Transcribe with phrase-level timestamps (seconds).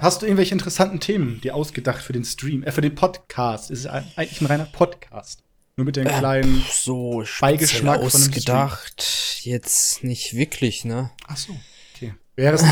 [0.00, 3.70] Hast du irgendwelche interessanten Themen dir ausgedacht für den Stream, äh, für den Podcast?
[3.70, 5.42] Es ist eigentlich ein reiner Podcast.
[5.76, 8.22] Nur mit dem Äh, kleinen pf, so Beigeschmack von einem Stream.
[8.30, 9.40] ausgedacht.
[9.42, 11.10] Jetzt nicht wirklich, ne?
[11.26, 11.54] Ach so,
[11.94, 12.14] okay.
[12.34, 12.62] Wäre es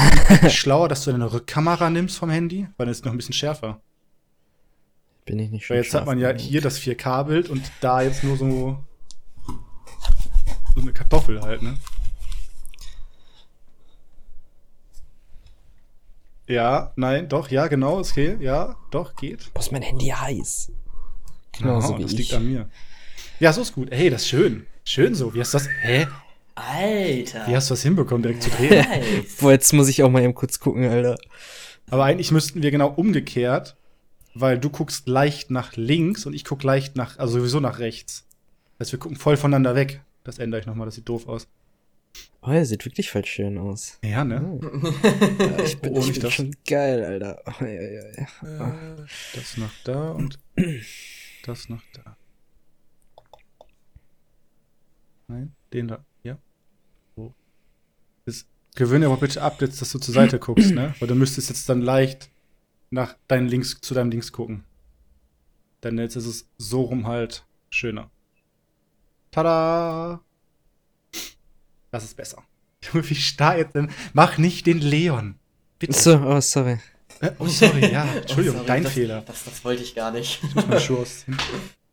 [0.42, 2.66] nicht schlauer, dass du deine Rückkamera nimmst vom Handy?
[2.76, 3.80] Weil dann ist es noch ein bisschen schärfer.
[5.26, 8.24] Bin ich nicht schon Weil jetzt hat man ja hier das 4K-Bild und da jetzt
[8.24, 8.82] nur so,
[10.74, 11.76] so eine Kartoffel halt, ne?
[16.48, 19.52] Ja, nein, doch, ja, genau, okay, ja, doch, geht.
[19.52, 20.72] Boah, ist mein Handy heiß.
[21.52, 22.18] Genauso Aha, wie das ich.
[22.18, 22.68] liegt an mir.
[23.38, 23.88] Ja, so ist gut.
[23.90, 24.66] Hey, das ist schön.
[24.84, 25.34] Schön so.
[25.34, 25.68] Wie hast du das?
[25.82, 26.06] Hä?
[26.54, 27.46] Alter.
[27.46, 28.84] Wie hast du das hinbekommen, direkt zu drehen?
[29.40, 31.16] Boah, jetzt muss ich auch mal eben kurz gucken, Alter.
[31.90, 33.76] Aber eigentlich müssten wir genau umgekehrt,
[34.34, 38.24] weil du guckst leicht nach links und ich guck leicht nach, also sowieso nach rechts.
[38.78, 40.00] Das heißt, wir gucken voll voneinander weg.
[40.24, 41.46] Das ändere ich nochmal, das sieht doof aus.
[42.40, 43.98] Oh, er sieht wirklich voll schön aus.
[44.04, 44.60] Ja, ne?
[45.38, 46.32] Ja, ich bin, Oh, ich nicht bin das.
[46.34, 47.42] schon geil, Alter.
[47.46, 48.02] Oh, ja, ja,
[48.42, 48.96] ja.
[49.34, 50.38] Das nach da und
[51.44, 52.16] das nach da.
[55.26, 56.04] Nein, den da.
[56.22, 56.38] Ja.
[57.16, 57.34] So.
[58.24, 60.94] Das, gewöhne aber bitte ab, jetzt, dass du zur Seite guckst, ne?
[61.00, 62.30] Weil du müsstest jetzt dann leicht
[62.90, 64.64] nach deinen Links, zu deinem Links gucken.
[65.82, 68.10] Denn jetzt ist es so rum halt schöner.
[69.30, 70.22] Tada!
[71.90, 72.42] Das ist besser.
[72.84, 73.90] Junge, wie starr jetzt denn?
[74.12, 75.38] Mach nicht den Leon.
[75.78, 75.92] Bitte.
[75.92, 76.78] So, oh, sorry.
[77.20, 78.04] Äh, oh, sorry, ja.
[78.16, 79.20] Entschuldigung, Oh, sorry, dein das, Fehler.
[79.22, 80.40] Das, das wollte ich gar nicht.
[80.42, 81.38] Ich muss Schuhe ausziehen.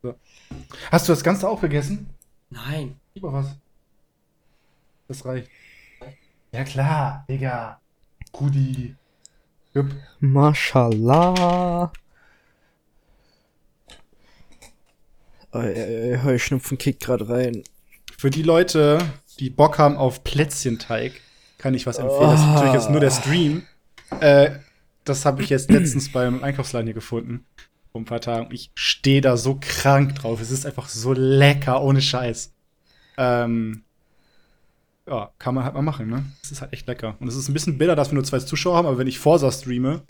[0.01, 0.15] So.
[0.91, 2.09] Hast du das Ganze auch gegessen?
[2.49, 2.99] Nein.
[3.13, 3.55] Lieber was.
[5.07, 5.49] Das reicht.
[6.51, 7.81] Ja klar, Digga.
[8.31, 8.95] Gudi.
[9.73, 9.91] Jupp.
[10.19, 11.91] Mashallah.
[15.51, 17.63] Oh, ja, ja, Heuschnupfen kickt gerade rein.
[18.17, 18.99] Für die Leute,
[19.39, 21.13] die Bock haben auf Plätzchenteig,
[21.57, 22.31] kann ich was empfehlen.
[22.31, 23.63] Das ist natürlich jetzt nur der Stream.
[24.19, 24.51] Äh,
[25.03, 27.45] das habe ich jetzt letztens beim Einkaufsladen hier gefunden.
[27.91, 28.49] Vor ein paar Tagen.
[28.51, 30.41] Ich stehe da so krank drauf.
[30.41, 32.53] Es ist einfach so lecker, ohne Scheiß.
[33.17, 33.83] Ähm,
[35.07, 36.25] ja, kann man halt mal machen, ne?
[36.43, 37.15] Es ist halt echt lecker.
[37.19, 39.19] Und es ist ein bisschen bitter, dass wir nur zwei Zuschauer haben, aber wenn ich
[39.19, 40.01] Forsa streame,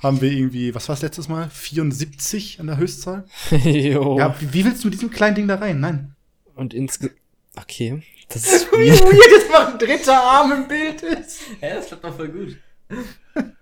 [0.00, 1.50] haben wir irgendwie, was war das letztes Mal?
[1.50, 3.24] 74 an der Höchstzahl?
[3.50, 4.16] jo.
[4.18, 5.80] Ja, wie, wie willst du mit diesem kleinen Ding da rein?
[5.80, 6.14] Nein.
[6.54, 7.10] Und insge...
[7.56, 8.02] Okay.
[8.28, 9.00] Das ist Wie weird.
[9.02, 11.40] weird jetzt mal ein dritter Arm im Bild ist.
[11.60, 12.56] Ja, das klappt doch voll gut.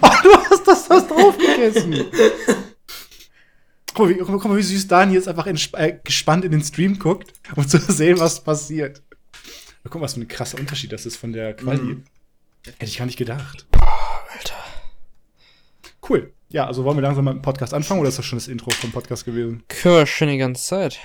[0.00, 2.06] Oh, du hast das fast drauf gegessen.
[3.92, 6.98] Guck mal, wie, guck mal, wie süß Dani jetzt einfach äh, gespannt in den Stream
[6.98, 9.02] guckt, um zu sehen, was passiert.
[9.82, 11.80] Guck mal, was für ein krasser Unterschied das ist von der Quali.
[11.82, 12.04] Mhm.
[12.64, 13.66] Hätte ich gar nicht gedacht.
[13.72, 14.54] Alter.
[16.08, 16.32] Cool.
[16.48, 18.48] Ja, also wollen wir langsam mal mit dem Podcast anfangen oder ist das schon das
[18.48, 19.64] Intro vom Podcast gewesen?
[19.68, 20.98] Können wir schon die ganze Zeit.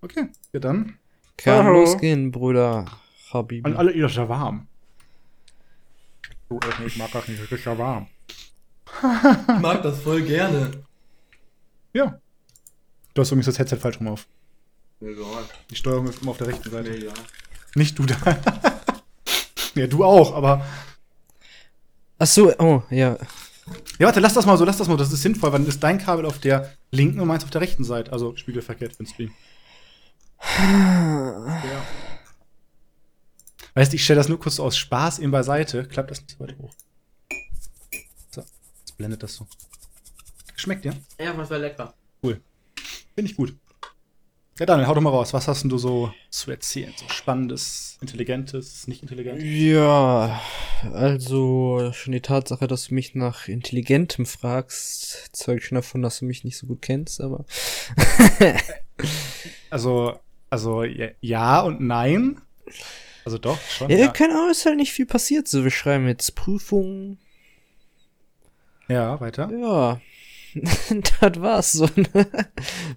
[0.00, 0.96] Okay, ja dann.
[1.36, 1.80] Kann Hallo.
[1.80, 2.86] losgehen, Bruder.
[3.32, 3.64] Habibi.
[3.64, 4.66] An alle, ihr ist ja warm.
[6.48, 8.06] Du, äh, ich mag das nicht, es ist ja warm.
[8.86, 10.70] Ich mag das voll gerne.
[11.94, 12.20] Ja.
[13.14, 14.26] Du hast übrigens das Headset falsch rum auf.
[15.00, 15.44] Egal.
[15.70, 16.94] Die Steuerung ist immer auf der rechten Seite.
[16.94, 17.14] Egal.
[17.74, 18.16] Nicht du da.
[19.74, 20.64] ja, du auch, aber.
[22.18, 23.16] Ach so, oh, ja.
[23.98, 24.96] Ja, warte, lass das mal so, lass das mal.
[24.96, 27.60] Das ist sinnvoll, weil dann ist dein Kabel auf der linken und meins auf der
[27.60, 28.12] rechten Seite.
[28.12, 29.30] Also spiegelverkehrt für den Stream.
[30.42, 31.86] Ja.
[33.74, 35.86] Weißt du, ich stelle das nur kurz so aus Spaß eben beiseite.
[35.86, 36.74] Klappt das nicht so weit hoch.
[38.30, 38.42] So,
[38.80, 39.46] jetzt blendet das so.
[40.56, 40.94] Schmeckt dir?
[41.18, 41.94] Ja, das war lecker.
[43.14, 43.54] Finde ich gut.
[44.58, 45.32] Ja, Daniel, hau doch mal raus.
[45.32, 46.92] Was hast denn du so zu erzählen?
[46.96, 49.44] So spannendes, intelligentes, nicht intelligentes?
[49.44, 50.40] Ja,
[50.92, 56.26] also schon die Tatsache, dass du mich nach Intelligentem fragst, zeugt schon davon, dass du
[56.26, 57.44] mich nicht so gut kennst, aber.
[59.70, 60.20] Also,
[60.52, 62.38] also ja, ja und nein.
[63.24, 63.90] Also doch, schon.
[63.90, 65.48] Ja, Ja, keine Ahnung, ist halt nicht viel passiert.
[65.48, 67.16] So, wir schreiben jetzt Prüfungen.
[68.86, 69.50] ja weiter.
[69.50, 69.98] Ja,
[71.20, 71.88] das war's so.
[71.96, 72.28] Ne?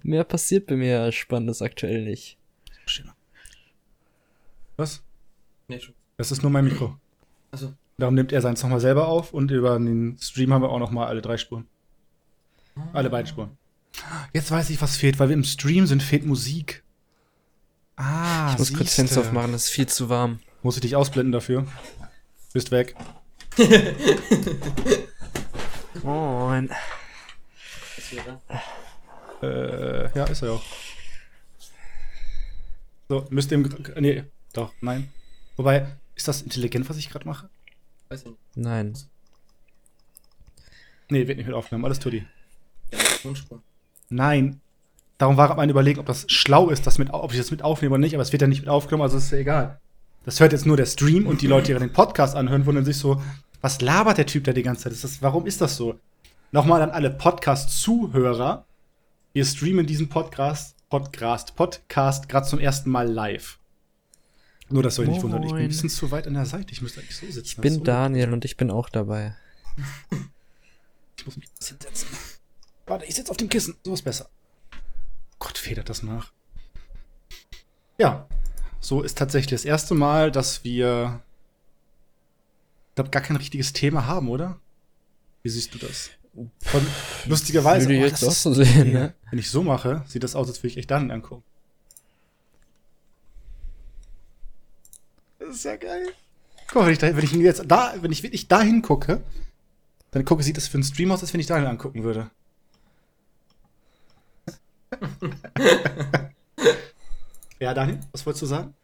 [0.02, 2.36] Mehr passiert bei mir Spannendes aktuell nicht.
[4.76, 5.02] Was?
[5.68, 5.94] Nee, schon.
[6.18, 6.94] Das ist nur mein Mikro.
[7.52, 10.78] Also, Darum nimmt er seins nochmal selber auf und über den Stream haben wir auch
[10.78, 11.66] nochmal alle drei Spuren.
[12.92, 13.56] Alle beiden Spuren.
[14.34, 16.84] Jetzt weiß ich, was fehlt, weil wir im Stream sind, fehlt Musik.
[17.96, 18.96] Ah, Ich muss kurz siehste.
[19.02, 20.40] Fenster aufmachen, das ist viel zu warm.
[20.62, 21.66] Muss ich dich ausblenden dafür?
[22.52, 22.94] Bist weg.
[26.02, 26.68] Moin.
[27.96, 28.40] was wäre?
[29.42, 30.62] Äh, ja, ist er auch.
[33.08, 33.74] So, müsst ihr im.
[33.98, 35.10] Nee, doch, nein.
[35.56, 37.48] Wobei, ist das intelligent, was ich gerade mache?
[38.08, 38.38] Weiß ich nicht.
[38.56, 38.96] Nein.
[41.08, 41.84] Nee, wird nicht mit aufgenommen.
[41.84, 42.26] Alles Tutti.
[42.92, 43.62] Ja, ist Tonspur.
[44.08, 44.60] Nein.
[45.18, 47.94] Darum war mein Überlegen, ob das schlau ist, das mit, ob ich das mit aufnehme
[47.94, 49.80] oder nicht, aber es wird ja nicht mit aufgenommen, also ist ja egal.
[50.24, 52.98] Das hört jetzt nur der Stream und die Leute, die den Podcast anhören, wundern sich
[52.98, 53.22] so,
[53.62, 54.92] Was labert der Typ da die ganze Zeit?
[54.92, 55.98] Ist das, warum ist das so?
[56.52, 58.66] Nochmal an alle Podcast-Zuhörer.
[59.32, 63.58] Wir streamen diesen Podcast, Podcast, Podcast gerade zum ersten Mal live.
[64.68, 66.72] Nur, dass ihr euch nicht wundert, ich bin ein bisschen zu weit an der Seite.
[66.72, 67.42] Ich müsste eigentlich so sitzen.
[67.46, 69.34] Ich bin so- Daniel und ich bin auch dabei.
[71.16, 72.08] Ich muss mich ein bisschen setzen.
[72.86, 73.76] Warte, ich sitze auf dem Kissen.
[73.84, 74.28] So ist besser.
[75.38, 76.32] Gott, federt das nach.
[77.98, 78.26] Ja,
[78.80, 81.22] so ist tatsächlich das erste Mal, dass wir,
[82.90, 84.58] ich glaube, gar kein richtiges Thema haben, oder?
[85.42, 86.10] Wie siehst du das?
[86.60, 86.86] Von,
[87.26, 89.14] lustigerweise, Würde oh, jetzt das auch so sehen, ne?
[89.30, 91.42] wenn ich so mache, sieht das aus, als würde ich echt Daniel angucken.
[95.38, 96.08] Das ist ja geil.
[96.68, 99.22] Guck mal, wenn ich, da, wenn ich ihn jetzt da, wenn ich wirklich da hingucke,
[100.10, 102.30] dann gucke, sieht das für einen Stream aus, als wenn ich Daniel angucken würde.
[107.60, 108.74] ja, Daniel, was wolltest du sagen?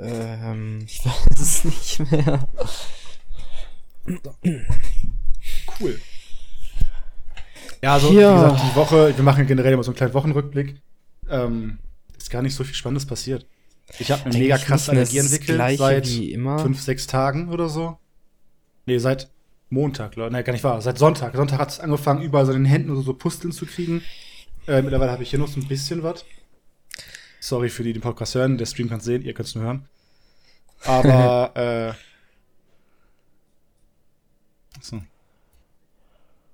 [0.00, 2.46] Ähm, ich weiß es nicht mehr.
[5.80, 6.00] Cool.
[7.82, 8.30] Ja, also, Ja.
[8.48, 10.80] wie gesagt, die Woche, wir machen generell immer so einen kleinen Wochenrückblick.
[11.28, 11.78] Ähm,
[12.16, 13.46] ist gar nicht so viel Spannendes passiert.
[13.98, 16.58] Ich habe eine mega krasse Allergie entwickelt seit wie immer.
[16.58, 17.98] fünf, sechs Tagen oder so.
[18.86, 19.30] Nee, seit
[19.68, 20.34] Montag, Leute.
[20.34, 20.80] Nee, gar nicht wahr.
[20.80, 21.34] Seit Sonntag.
[21.36, 24.02] Sonntag hat es angefangen, überall so in den Händen oder so Pusteln zu kriegen.
[24.66, 26.24] Äh, mittlerweile habe ich hier noch so ein bisschen was.
[27.40, 28.56] Sorry für die, die den Podcast hören.
[28.56, 29.88] Der Stream kann es sehen, ihr könnt es nur hören.
[30.84, 31.52] Aber,
[31.94, 31.94] äh.
[34.80, 35.02] So.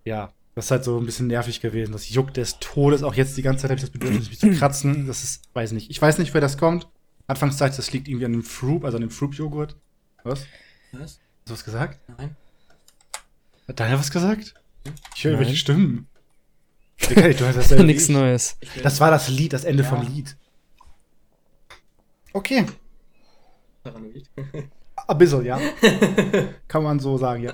[0.04, 1.92] Ja, das ist halt so ein bisschen nervig gewesen.
[1.92, 3.02] Das juckt des Todes.
[3.02, 5.06] Auch jetzt die ganze Zeit habe ich das Bedürfnis, mich zu kratzen.
[5.06, 5.90] Das ist, weiß nicht.
[5.90, 6.88] Ich weiß nicht, wer das kommt.
[7.28, 9.76] Anfangszeit, das liegt irgendwie an dem Fruit, also an dem Fruit-Joghurt.
[10.24, 10.46] Was?
[10.92, 11.00] Was?
[11.00, 12.00] Hast du was gesagt?
[12.18, 12.36] Nein?
[13.68, 14.54] Hat Daniel was gesagt?
[15.14, 15.40] Ich höre Nein.
[15.42, 16.08] welche Stimmen.
[17.08, 18.14] Digga, du hast dasselbe wie Nichts ich.
[18.14, 18.56] Neues.
[18.82, 19.88] Das war das Lied, das Ende Ja.
[19.88, 20.36] vom Lied.
[22.32, 22.66] Okay.
[23.82, 24.24] paranoid.
[25.08, 25.58] Ein bisschen, ja.
[26.68, 27.52] Kann man so sagen, ja.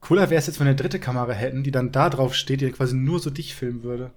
[0.00, 2.60] Cooler wäre es jetzt, wenn wir eine dritte Kamera hätten, die dann da drauf steht,
[2.60, 4.10] die quasi nur so dich filmen würde.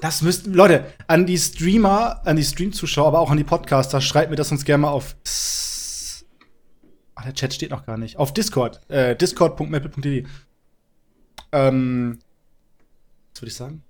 [0.00, 4.30] Das müssten, Leute, an die Streamer, an die Stream-Zuschauer, aber auch an die Podcaster, schreibt
[4.30, 5.16] mir das uns gerne mal auf.
[7.16, 8.16] Ach, der Chat steht noch gar nicht.
[8.16, 8.80] Auf Discord.
[8.90, 10.24] Äh, discord.maple.de.
[11.54, 12.18] Ähm.
[13.32, 13.82] Was würde ich sagen?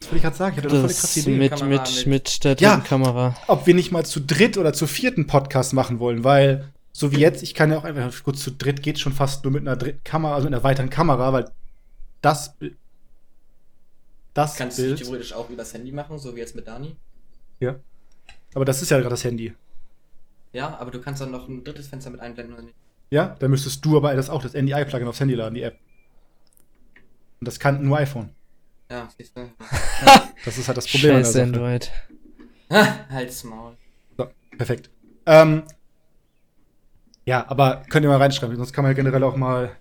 [0.00, 0.56] Was wollte ich gerade sagen?
[0.58, 1.36] Ich hatte die krasse Das Idee.
[1.36, 2.74] mit, Kamera mit, mit- der Ja.
[2.76, 3.36] dritten Kamera.
[3.46, 7.18] ob wir nicht mal zu dritt oder zu vierten Podcast machen wollen, weil so wie
[7.18, 9.76] jetzt, ich kann ja auch einfach gut zu dritt geht schon fast nur mit einer
[9.76, 11.50] dritten Kamera, also mit einer weiteren Kamera, weil
[12.22, 12.54] das
[14.34, 16.96] das Kannst du Bild, theoretisch auch übers Handy machen, so wie jetzt mit Dani.
[17.60, 17.76] ja.
[18.54, 19.52] Aber das ist ja gerade das Handy.
[20.52, 22.76] Ja, aber du kannst dann noch ein drittes Fenster mit einblenden oder nicht?
[23.10, 25.76] Ja, dann müsstest du aber das auch das NDI-Plugin aufs Handy laden, die App.
[27.44, 28.30] Und das kann nur iPhone.
[28.90, 29.50] Ja, siehst du.
[30.46, 31.42] Das ist halt das Problem Scheiße.
[31.42, 31.92] Android.
[32.70, 33.76] Halt's Maul.
[34.16, 34.88] So, perfekt.
[35.26, 35.64] Ähm,
[37.26, 39.76] ja, aber könnt ihr mal reinschreiben, sonst kann man ja generell auch mal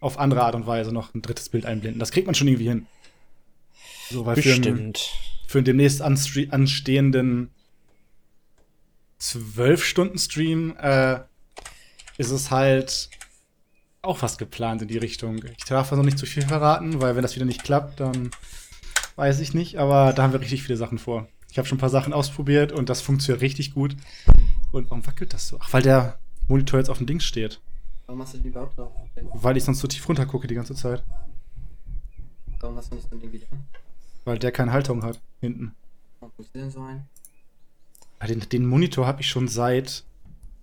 [0.00, 2.00] auf andere Art und Weise noch ein drittes Bild einblenden.
[2.00, 2.86] Das kriegt man schon irgendwie hin.
[4.10, 5.10] So, weil für einen, Bestimmt.
[5.46, 7.50] für einen demnächst anstehenden
[9.20, 11.20] 12-Stunden-Stream äh,
[12.18, 13.08] ist es halt
[14.02, 15.40] auch fast geplant in die Richtung.
[15.56, 18.30] Ich darf also nicht zu viel verraten, weil wenn das wieder nicht klappt, dann
[19.16, 21.28] weiß ich nicht, aber da haben wir richtig viele Sachen vor.
[21.50, 23.96] Ich habe schon ein paar Sachen ausprobiert und das funktioniert richtig gut.
[24.72, 25.58] Und warum wackelt das so?
[25.60, 26.18] Ach, weil der
[26.48, 27.60] Monitor jetzt auf dem Ding steht.
[28.06, 28.92] Warum hast du den überhaupt drauf?
[29.34, 31.04] Weil ich sonst so tief runter gucke die ganze Zeit.
[32.58, 33.46] Warum hast du nicht so ein Ding wieder?
[34.24, 35.74] Weil der keine Haltung hat hinten.
[36.20, 37.06] Warum du denn so ein?
[38.20, 40.04] Ja, Den, den Monitor habe ich schon seit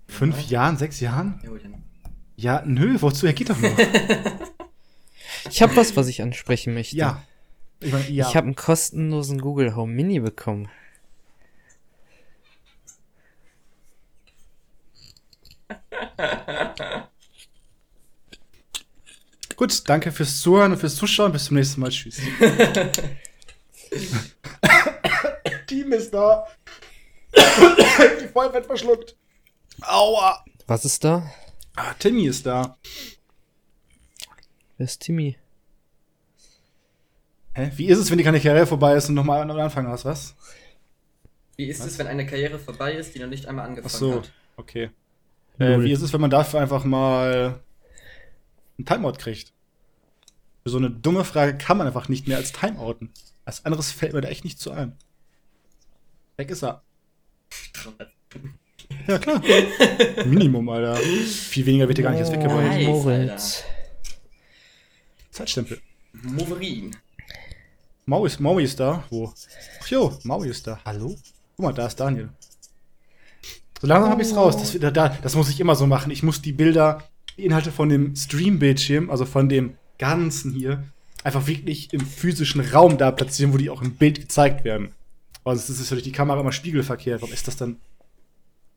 [0.07, 0.47] fünf Ja.
[0.49, 1.39] Jahren, sechs Jahren.
[1.43, 1.83] Ja, gut, dann.
[2.39, 3.27] Ja, nö, wozu?
[3.27, 3.77] Er geht doch noch.
[5.49, 6.95] Ich habe was, was ich ansprechen möchte.
[6.97, 7.23] ja.
[7.79, 8.27] Ich meine, ja.
[8.27, 10.69] Ich habe einen kostenlosen Google Home Mini bekommen.
[19.55, 21.31] Gut, danke fürs Zuhören und fürs Zuschauen.
[21.31, 21.89] Bis zum nächsten Mal.
[21.89, 22.17] Tschüss.
[25.67, 26.45] Team ist da.
[27.35, 29.15] Die Feuer wird verschluckt.
[29.81, 30.43] Aua.
[30.67, 31.29] Was ist da?
[31.81, 32.77] Ah, Timmy ist da.
[34.77, 35.37] Wer ist Timmy?
[37.53, 37.71] Hä?
[37.77, 40.35] Wie ist es, wenn die Karriere vorbei ist und nochmal an Anfang hast, was?
[41.55, 44.15] Wie ist es, wenn eine Karriere vorbei ist, die noch nicht einmal Ach angefangen so,
[44.15, 44.31] hat?
[44.57, 44.89] okay.
[45.57, 47.61] Äh, wie ist es, wenn man dafür einfach mal
[48.77, 49.53] ein Timeout kriegt?
[50.63, 53.09] Für so eine dumme Frage kann man einfach nicht mehr als Timeouten.
[53.45, 54.97] Als anderes fällt mir da echt nicht zu ein.
[56.35, 56.83] Weg ist er.
[59.07, 59.41] Ja, klar.
[60.25, 60.95] Minimum, Alter.
[60.97, 62.63] Viel weniger wird dir gar nicht erst weggebracht.
[62.63, 63.63] Nice, Moritz.
[65.31, 65.79] Zeitstempel.
[66.13, 66.95] Moverin.
[68.05, 69.03] Maui ist, Maui ist da.
[69.09, 69.31] Wo?
[69.81, 70.79] Ach jo, Maui ist da.
[70.85, 71.15] Hallo?
[71.55, 72.29] Guck mal, da ist Daniel.
[73.81, 74.57] So langsam habe ich es raus.
[74.57, 76.11] Das, da, da- das muss ich immer so machen.
[76.11, 77.03] Ich muss die Bilder,
[77.37, 80.83] die Inhalte von dem Stream-Bildschirm, also von dem ganzen hier,
[81.23, 84.91] einfach wirklich im physischen Raum da platzieren, wo die auch im Bild gezeigt werden.
[85.45, 87.21] Also es ist natürlich die Kamera immer spiegelverkehrt.
[87.21, 87.77] Warum ist das dann?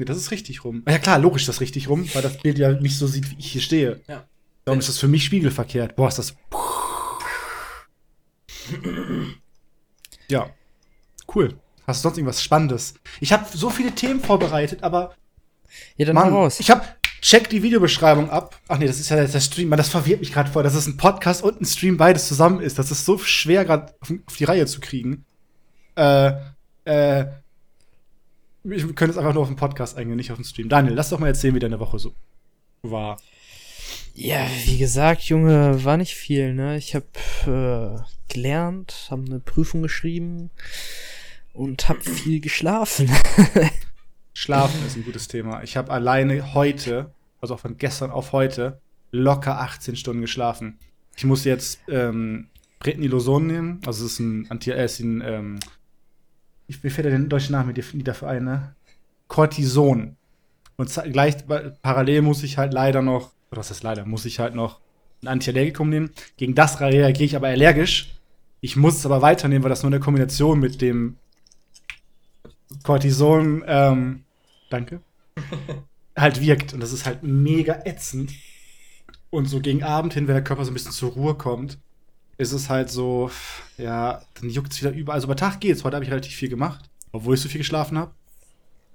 [0.02, 0.82] Nee, das ist richtig rum.
[0.84, 3.30] Ah Ja klar, logisch ist das richtig rum, weil das Bild ja nicht so sieht,
[3.30, 4.00] wie ich hier stehe.
[4.08, 4.24] Ja.
[4.64, 5.94] Darum ist das für mich spiegelverkehrt.
[5.94, 6.34] Boah, ist das.
[10.28, 10.50] Ja.
[11.32, 11.54] Cool.
[11.86, 12.94] Hast du sonst irgendwas Spannendes?
[13.20, 15.14] Ich habe so viele Themen vorbereitet, aber
[15.96, 16.58] Ja, dann Mann, raus.
[16.58, 16.82] ich habe
[17.20, 18.60] check die Videobeschreibung ab.
[18.66, 19.68] Ach nee, das ist ja der Stream.
[19.68, 22.58] Mann, das verwirrt mich gerade voll, dass es ein Podcast und ein Stream beides zusammen
[22.60, 22.76] ist.
[22.76, 25.24] Das ist so schwer gerade auf, auf die Reihe zu kriegen.
[25.94, 26.32] Äh,
[26.86, 27.26] äh,
[28.64, 30.68] wir können jetzt einfach nur auf den Podcast eingehen, nicht auf den Stream.
[30.68, 32.14] Daniel, lass doch mal erzählen, wie deine Woche so
[32.82, 33.20] war.
[34.14, 36.76] Ja, wie gesagt, Junge, war nicht viel, ne?
[36.76, 37.04] Ich hab
[37.46, 37.96] äh,
[38.28, 40.50] gelernt, hab eine Prüfung geschrieben
[41.54, 43.10] und hab viel geschlafen.
[44.34, 45.62] Schlafen ist ein gutes Thema.
[45.62, 50.78] Ich habe alleine heute, also von gestern auf heute, locker 18 Stunden geschlafen.
[51.16, 52.48] Ich muss jetzt ähm,
[52.80, 53.80] Predniloson nehmen.
[53.86, 55.60] Also es ist ein Anti äh, ist ein, ähm,
[56.72, 58.74] ich, mir fällt ja den deutschen Namen die- die dafür ein, ne?
[59.28, 60.16] Cortison.
[60.76, 64.38] Und gleich pa- parallel muss ich halt leider noch, oder was ist leider, muss ich
[64.38, 64.80] halt noch
[65.22, 66.10] ein Antiallergikum nehmen.
[66.36, 68.14] Gegen das reagiere ich aber allergisch.
[68.60, 71.16] Ich muss es aber weiternehmen, weil das nur eine Kombination mit dem
[72.82, 74.24] Cortison, ähm,
[74.70, 75.00] danke,
[76.16, 76.72] halt wirkt.
[76.72, 78.32] Und das ist halt mega ätzend.
[79.30, 81.78] Und so gegen Abend hin, wenn der Körper so ein bisschen zur Ruhe kommt,
[82.42, 83.30] ist es halt so,
[83.78, 85.16] ja, dann juckt es wieder überall.
[85.16, 85.84] Also bei Tag geht's.
[85.84, 88.12] Heute habe ich relativ viel gemacht, obwohl ich so viel geschlafen habe.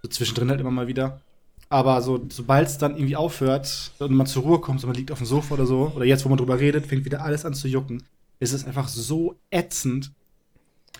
[0.03, 1.21] So zwischendrin halt immer mal wieder.
[1.69, 5.11] Aber so, sobald es dann irgendwie aufhört und man zur Ruhe kommt, so man liegt
[5.11, 7.53] auf dem Sofa oder so, oder jetzt, wo man drüber redet, fängt wieder alles an
[7.53, 8.03] zu jucken.
[8.39, 10.11] Es ist einfach so ätzend.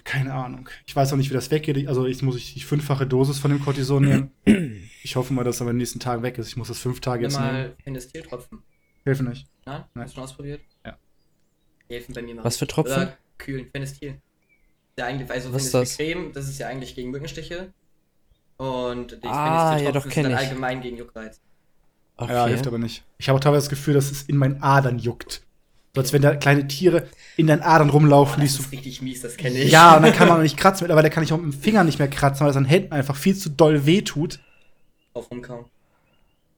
[0.04, 0.70] Keine Ahnung.
[0.86, 1.88] Ich weiß auch nicht, wie das weggeht.
[1.88, 4.90] Also ich muss ich die fünffache Dosis von dem Cortison nehmen.
[5.04, 6.48] Ich hoffe mal, dass es aber in den nächsten Tagen weg ist.
[6.48, 7.52] Ich muss das fünf Tage jetzt nehmen.
[7.52, 8.60] mal Penistiltropfen.
[9.04, 9.48] Hilfe nicht.
[9.66, 9.84] Nein?
[9.94, 10.04] Nein.
[10.04, 10.62] Hast du schon ausprobiert?
[11.90, 12.44] Helfen bei mir mal.
[12.44, 12.94] Was für Tropfen?
[12.94, 13.68] Oder kühlen.
[13.72, 14.16] Fenestil.
[14.98, 17.72] Ja, eigentlich, also Was ist Fenestil-Creme, das ist ja eigentlich gegen Mückenstiche.
[18.58, 20.38] Und die Ah, ja, doch, sind dann ich.
[20.38, 21.40] allgemein gegen Juckreiz.
[22.18, 22.34] Okay.
[22.34, 23.04] Ja, hilft aber nicht.
[23.20, 25.44] Ich habe auch teilweise das Gefühl, dass es in meinen Adern juckt.
[25.94, 28.64] So als wenn da kleine Tiere in deinen Adern rumlaufen, die das so.
[28.64, 29.72] ist richtig mies, das kenne ich.
[29.72, 30.84] Ja, und dann kann man auch nicht kratzen.
[30.86, 33.16] Mittlerweile kann ich auch mit dem Finger nicht mehr kratzen, weil das an Händen einfach
[33.16, 34.40] viel zu doll wehtut.
[35.14, 35.66] Auf rumkauen.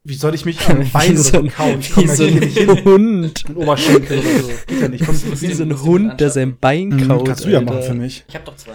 [0.03, 1.79] Wie soll ich mich am Bein wie so oder ein, so kauen?
[1.79, 2.69] Ich wie so hin.
[2.69, 3.49] ein Hund.
[3.49, 4.51] Mit Oberschenkel oder so.
[4.67, 5.05] Geht ja nicht.
[5.05, 7.27] Komm, musst Wie so ein Hund, der sein Bein Mhm, kaut.
[7.27, 7.73] kannst du ja Alter.
[7.73, 8.23] machen für mich.
[8.27, 8.73] Ich hab doch zwei.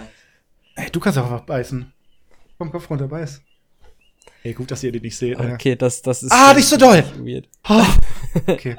[0.75, 1.91] Ey, du kannst auch einfach beißen.
[2.57, 3.41] Komm, Kopf runter, beiß.
[4.43, 5.37] Ey, gut, dass ihr den nicht seht.
[5.37, 5.53] Alter.
[5.55, 6.31] Okay, das, das ist.
[6.31, 7.03] Ah, nicht so doll!
[7.19, 7.47] Weird.
[7.63, 7.85] Ah,
[8.47, 8.75] Okay.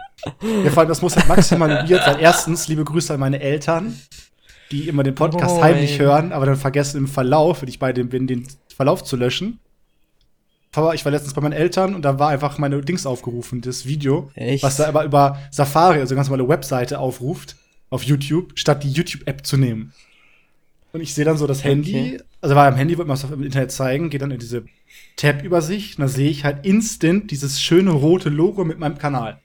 [0.65, 2.19] Ja, vor allem, das muss halt maximal weird sein.
[2.21, 3.99] Erstens, liebe Grüße an meine Eltern,
[4.71, 5.65] die immer den Podcast Moin.
[5.65, 9.17] heimlich hören, aber dann vergessen im Verlauf, wenn ich bei dem bin, den Verlauf zu
[9.17, 9.59] löschen.
[10.76, 13.87] Aber ich war letztens bei meinen Eltern und da war einfach meine Dings aufgerufen, das
[13.87, 14.62] Video, Echt?
[14.62, 17.56] was da aber über Safari, also ganz normale Webseite aufruft,
[17.90, 19.92] auf YouTube, statt die YouTube-App zu nehmen.
[20.92, 22.21] Und ich sehe dann so das Handy, Okay.
[22.40, 24.64] also war am Handy, wollte man es im Internet zeigen, geht dann in diese
[25.16, 29.40] Tab-Übersicht und da sehe ich halt instant dieses schöne rote Logo mit meinem Kanal.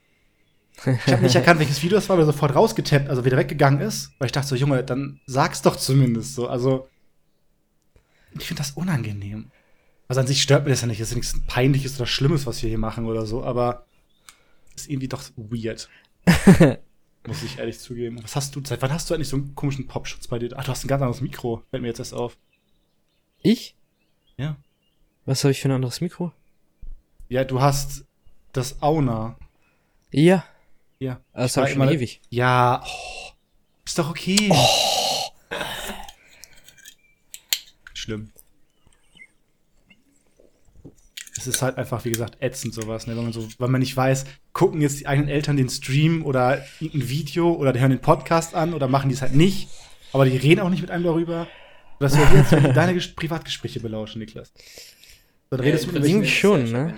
[1.06, 3.80] Ich habe nicht erkannt, welches Video das war, weil er sofort rausgetappt, also wieder weggegangen
[3.80, 6.48] ist, weil ich dachte so, Junge, dann sag's doch zumindest so.
[6.48, 6.88] Also,
[8.38, 9.50] ich finde das unangenehm.
[10.12, 12.44] Also an sich stört mir das ja nicht, das ist ja nichts Peinliches oder Schlimmes,
[12.44, 13.86] was wir hier machen oder so, aber
[14.76, 15.88] ist irgendwie doch weird.
[17.26, 18.22] Muss ich ehrlich zugeben.
[18.22, 20.50] Was hast du, seit wann hast du eigentlich so einen komischen Popschutz bei dir?
[20.54, 22.36] Ach, du hast ein ganz anderes Mikro, fällt mir jetzt erst auf.
[23.40, 23.74] Ich?
[24.36, 24.58] Ja.
[25.24, 26.30] Was habe ich für ein anderes Mikro?
[27.30, 28.04] Ja, du hast
[28.52, 29.38] das Auna.
[30.10, 30.44] Ja,
[30.98, 31.22] Ja.
[31.32, 32.20] das habe ich schon immer- ewig.
[32.28, 33.30] Ja, oh,
[33.86, 34.52] ist doch okay.
[37.94, 38.31] Schlimm.
[41.42, 43.16] Es ist halt einfach, wie gesagt, ätzend sowas, ne?
[43.16, 46.64] wenn man so, weil man nicht weiß, gucken jetzt die eigenen Eltern den Stream oder
[46.78, 49.68] irgendein Video oder die hören den Podcast an oder machen die es halt nicht,
[50.12, 51.48] aber die reden auch nicht mit einem darüber.
[51.98, 54.52] Das wäre jetzt deine Ges- Privatgespräche belauschen, Niklas.
[55.50, 56.66] Dann redest du mit Irgendwie irgendwelchen.
[56.68, 56.94] schon, ne?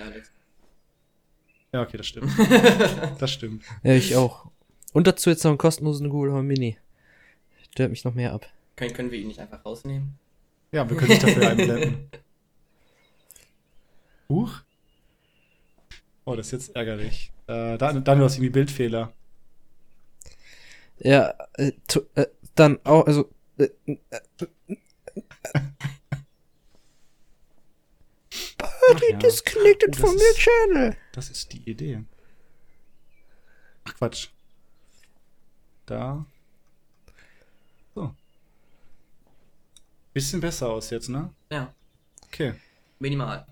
[1.73, 2.31] Ja, okay, das stimmt.
[3.19, 3.65] Das stimmt.
[3.83, 4.47] Ja, ich auch.
[4.93, 6.77] Und dazu jetzt noch einen kostenlosen Google Home Mini.
[7.73, 8.47] Stört mich noch mehr ab.
[8.77, 10.19] Können, können wir ihn nicht einfach rausnehmen?
[10.71, 12.09] Ja, wir können dich dafür einblenden.
[14.29, 14.63] Huch.
[16.25, 17.33] Oh, das ist jetzt ärgerlich.
[17.47, 19.13] Äh, dann, dann du hast irgendwie Bildfehler.
[20.99, 23.31] Ja, äh, tu, äh, dann auch, also.
[23.59, 23.99] Äh, äh,
[28.89, 29.19] Buddy ja.
[29.19, 30.97] disconnected Oh, from your channel.
[31.13, 32.05] Das ist die Idee.
[33.85, 34.29] Ach, Quatsch.
[35.87, 36.25] Da.
[37.95, 38.15] So.
[40.13, 41.35] Bisschen besser aus jetzt, ne?
[41.51, 41.75] Ja.
[42.27, 42.55] Okay.
[42.99, 43.47] Minimal.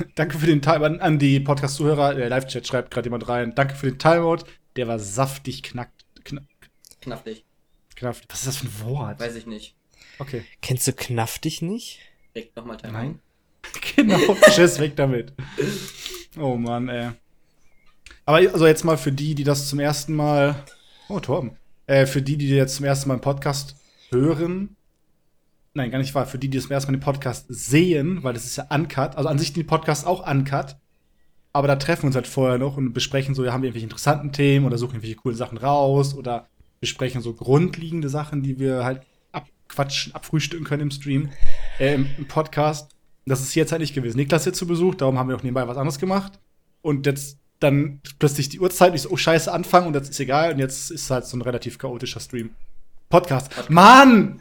[0.14, 2.14] Danke für den Time an, die Podcast-Zuhörer.
[2.14, 3.54] Der Live-Chat schreibt gerade jemand rein.
[3.54, 4.44] Danke für den Timeout.
[4.76, 6.04] Der war saftig knackt.
[6.24, 6.44] Knack,
[7.00, 7.44] Knaffig.
[7.96, 8.16] knapp.
[8.28, 9.20] Was ist das für ein Wort?
[9.20, 9.74] Weiß ich nicht.
[10.18, 10.44] Okay.
[10.60, 12.00] Kennst du Knaff dich nicht?
[12.34, 12.92] Regt nochmal Time.
[12.92, 13.18] Nein.
[13.96, 15.34] Genau, tschüss, weg damit.
[16.38, 17.10] Oh Mann, ey.
[18.24, 20.64] Aber also jetzt mal für die, die das zum ersten Mal.
[21.08, 21.56] Oh, Torben.
[21.86, 23.76] Äh, für die, die jetzt zum ersten Mal einen Podcast
[24.10, 24.76] hören.
[25.72, 26.26] Nein, gar nicht wahr.
[26.26, 29.16] Für die, die das zum ersten Mal den Podcast sehen, weil das ist ja uncut.
[29.16, 30.76] Also an sich den Podcast auch uncut.
[31.52, 33.86] Aber da treffen wir uns halt vorher noch und besprechen so, ja, haben wir irgendwelche
[33.86, 36.48] interessanten Themen oder suchen irgendwelche coolen Sachen raus oder
[36.80, 41.30] besprechen so grundlegende Sachen, die wir halt abquatschen, abfrühstücken können im Stream,
[41.78, 42.92] äh, im, Podcast.
[43.26, 44.16] Das ist jetzt halt nicht gewesen.
[44.16, 46.40] Niklas jetzt zu Besuch, darum haben wir auch nebenbei was anderes gemacht.
[46.82, 50.54] Und jetzt dann plötzlich die Uhrzeit, ich so, oh scheiße, anfangen und jetzt ist egal.
[50.54, 52.50] Und jetzt ist halt so ein relativ chaotischer Stream.
[53.10, 53.68] Podcast.
[53.68, 54.40] Mann!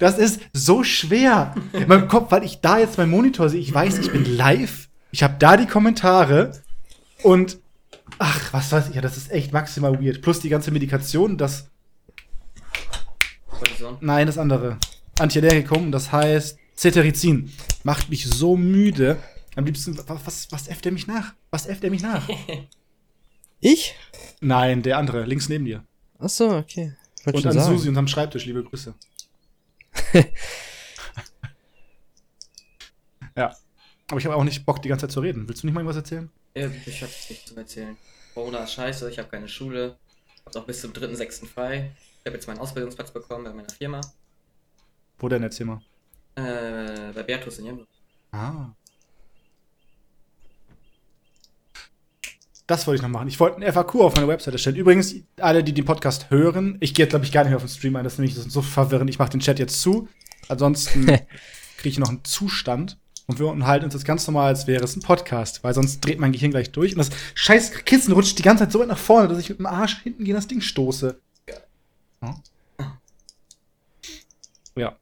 [0.00, 1.54] Das ist so schwer.
[1.72, 4.88] In meinem Kopf, weil ich da jetzt meinen Monitor sehe, ich weiß, ich bin live.
[5.12, 6.60] Ich habe da die Kommentare
[7.22, 7.60] und
[8.18, 10.20] ach, was weiß ich, ja, das ist echt maximal weird.
[10.20, 11.70] Plus die ganze Medikation, das.
[14.00, 14.78] Nein, das andere.
[15.20, 17.52] Antiallergikum, das heißt Cetirizin.
[17.84, 19.18] Macht mich so müde.
[19.54, 21.34] Am liebsten, was, was, was äfft er mich nach?
[21.50, 22.28] Was äfft er mich nach?
[23.60, 23.96] Ich?
[24.40, 25.82] Nein, der andere, links neben dir.
[26.20, 26.94] Ach so, okay.
[27.36, 27.76] Und an sagen.
[27.76, 28.94] Susi unterm Schreibtisch, liebe Grüße.
[33.36, 33.56] ja.
[34.10, 35.48] Aber ich habe auch nicht Bock, die ganze Zeit zu reden.
[35.48, 36.30] Willst du nicht mal irgendwas erzählen?
[36.54, 37.96] Ich hab nichts zu erzählen.
[38.34, 39.96] Corona ist scheiße, ich habe keine Schule.
[40.46, 41.46] Hab auch bis zum 3.6.
[41.46, 41.92] frei.
[42.20, 44.00] Ich habe jetzt meinen Ausbildungsplatz bekommen bei meiner Firma.
[45.18, 45.80] Wo denn erzähl mal?
[46.36, 47.84] Äh, bei Bertus in Jemno.
[48.32, 48.70] Ah.
[52.68, 53.28] Das wollte ich noch machen.
[53.28, 54.76] Ich wollte ein FAQ auf meiner Webseite stellen.
[54.76, 57.62] Übrigens, alle, die den Podcast hören, ich gehe jetzt, glaube ich, gar nicht mehr auf
[57.62, 58.04] den Stream ein.
[58.04, 59.08] Das ist nämlich so verwirrend.
[59.08, 60.06] Ich mache den Chat jetzt zu.
[60.48, 61.06] Ansonsten
[61.78, 62.98] kriege ich noch einen Zustand.
[63.26, 65.64] Und wir unterhalten uns jetzt ganz normal, als wäre es ein Podcast.
[65.64, 66.92] Weil sonst dreht mein Gehirn gleich durch.
[66.92, 69.60] Und das scheiß Kissen rutscht die ganze Zeit so weit nach vorne, dass ich mit
[69.60, 71.18] dem Arsch hinten gegen das Ding stoße.
[71.48, 72.36] Ja.
[74.76, 74.96] ja.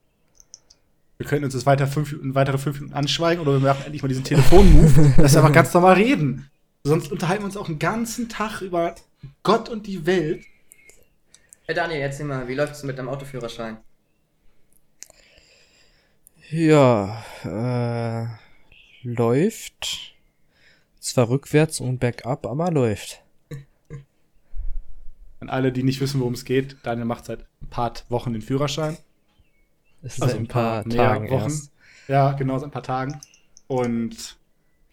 [1.18, 4.08] Wir können uns jetzt weiter fünf, weitere fünf Minuten anschweigen oder wir machen endlich mal
[4.08, 6.48] diesen Telefon-Move, dass wir einfach ganz normal reden.
[6.86, 8.94] Sonst unterhalten wir uns auch einen ganzen Tag über
[9.42, 10.44] Gott und die Welt.
[11.64, 13.78] Hey Daniel, erzähl mal, wie läuft's mit deinem Autoführerschein?
[16.48, 18.28] Ja, äh,
[19.02, 20.14] läuft.
[21.00, 23.20] Zwar rückwärts und bergab, aber läuft.
[25.40, 28.42] An alle, die nicht wissen, worum es geht, Daniel macht seit ein paar Wochen den
[28.42, 28.96] Führerschein.
[30.02, 31.42] Es ist Also seit ein paar, paar Tagen Wochen.
[31.50, 31.72] erst.
[32.06, 33.20] Ja, genau, seit ein paar Tagen.
[33.66, 34.36] Und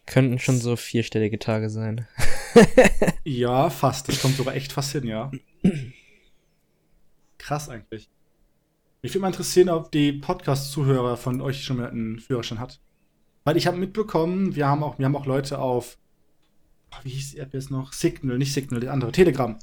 [0.06, 2.08] Könnten schon so vierstellige Tage sein.
[3.24, 4.08] ja, fast.
[4.08, 5.32] Das kommt sogar echt fast hin, ja.
[7.38, 8.10] Krass eigentlich.
[9.02, 12.80] Mich würde mal interessieren, ob die Podcast-Zuhörer von euch schon mal einen Führerschein hat.
[13.44, 15.98] Weil ich habe mitbekommen, wir haben auch, wir haben auch Leute auf,
[16.92, 17.92] oh, wie hieß die App jetzt noch?
[17.92, 19.60] Signal, nicht Signal, die andere, Telegram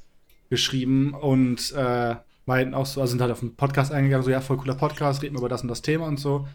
[0.50, 4.40] geschrieben und äh, meinten auch so, also sind halt auf den Podcast eingegangen, so ja,
[4.40, 6.46] voll cooler Podcast, reden wir über das und das Thema und so.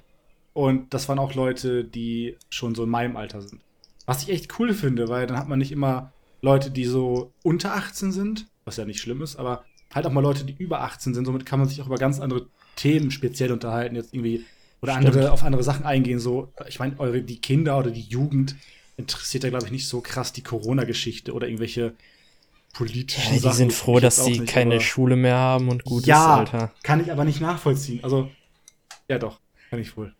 [0.54, 3.62] Und das waren auch Leute, die schon so in meinem Alter sind.
[4.06, 7.76] Was ich echt cool finde, weil dann hat man nicht immer Leute, die so unter
[7.76, 11.13] 18 sind, was ja nicht schlimm ist, aber halt auch mal Leute, die über 18
[11.13, 11.26] sind.
[11.26, 14.46] Somit kann man sich auch über ganz andere Themen speziell unterhalten, jetzt irgendwie
[14.82, 15.08] oder Stimmt.
[15.08, 16.20] andere auf andere Sachen eingehen.
[16.20, 18.56] So, ich meine, eure die Kinder oder die Jugend
[18.98, 21.94] interessiert ja, glaube ich, nicht so krass die Corona-Geschichte oder irgendwelche
[22.74, 23.56] politischen Ja, die Sachen.
[23.56, 26.72] sind froh, dass sie nicht, keine Schule mehr haben und gut ja, Alter.
[26.84, 28.04] kann ich aber nicht nachvollziehen.
[28.04, 28.30] Also,
[29.08, 29.39] ja doch,
[29.70, 30.13] kann ich wohl.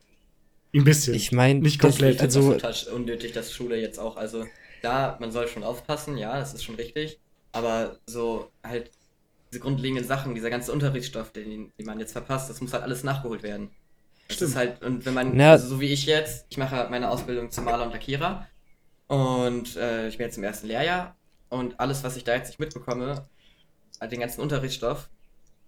[0.76, 1.14] Ein bisschen.
[1.14, 2.22] Ich meine, Nicht komplett.
[2.22, 4.46] also das ist total unnötig, dass Schule jetzt auch, also
[4.82, 7.20] da, man soll schon aufpassen, ja, das ist schon richtig,
[7.54, 8.92] aber so halt
[9.52, 13.04] diese grundlegenden Sachen, dieser ganze Unterrichtsstoff, den, den man jetzt verpasst, das muss halt alles
[13.04, 13.70] nachgeholt werden.
[14.28, 14.50] Das Stimmt.
[14.52, 15.52] ist halt, und wenn man, Ja.
[15.52, 18.48] also so wie ich jetzt, ich mache meine Ausbildung zum Maler und Lackierer
[19.08, 21.16] und äh, ich bin jetzt im ersten Lehrjahr
[21.50, 23.28] und alles, was ich da jetzt nicht mitbekomme,
[24.02, 25.10] halt den ganzen Unterrichtsstoff,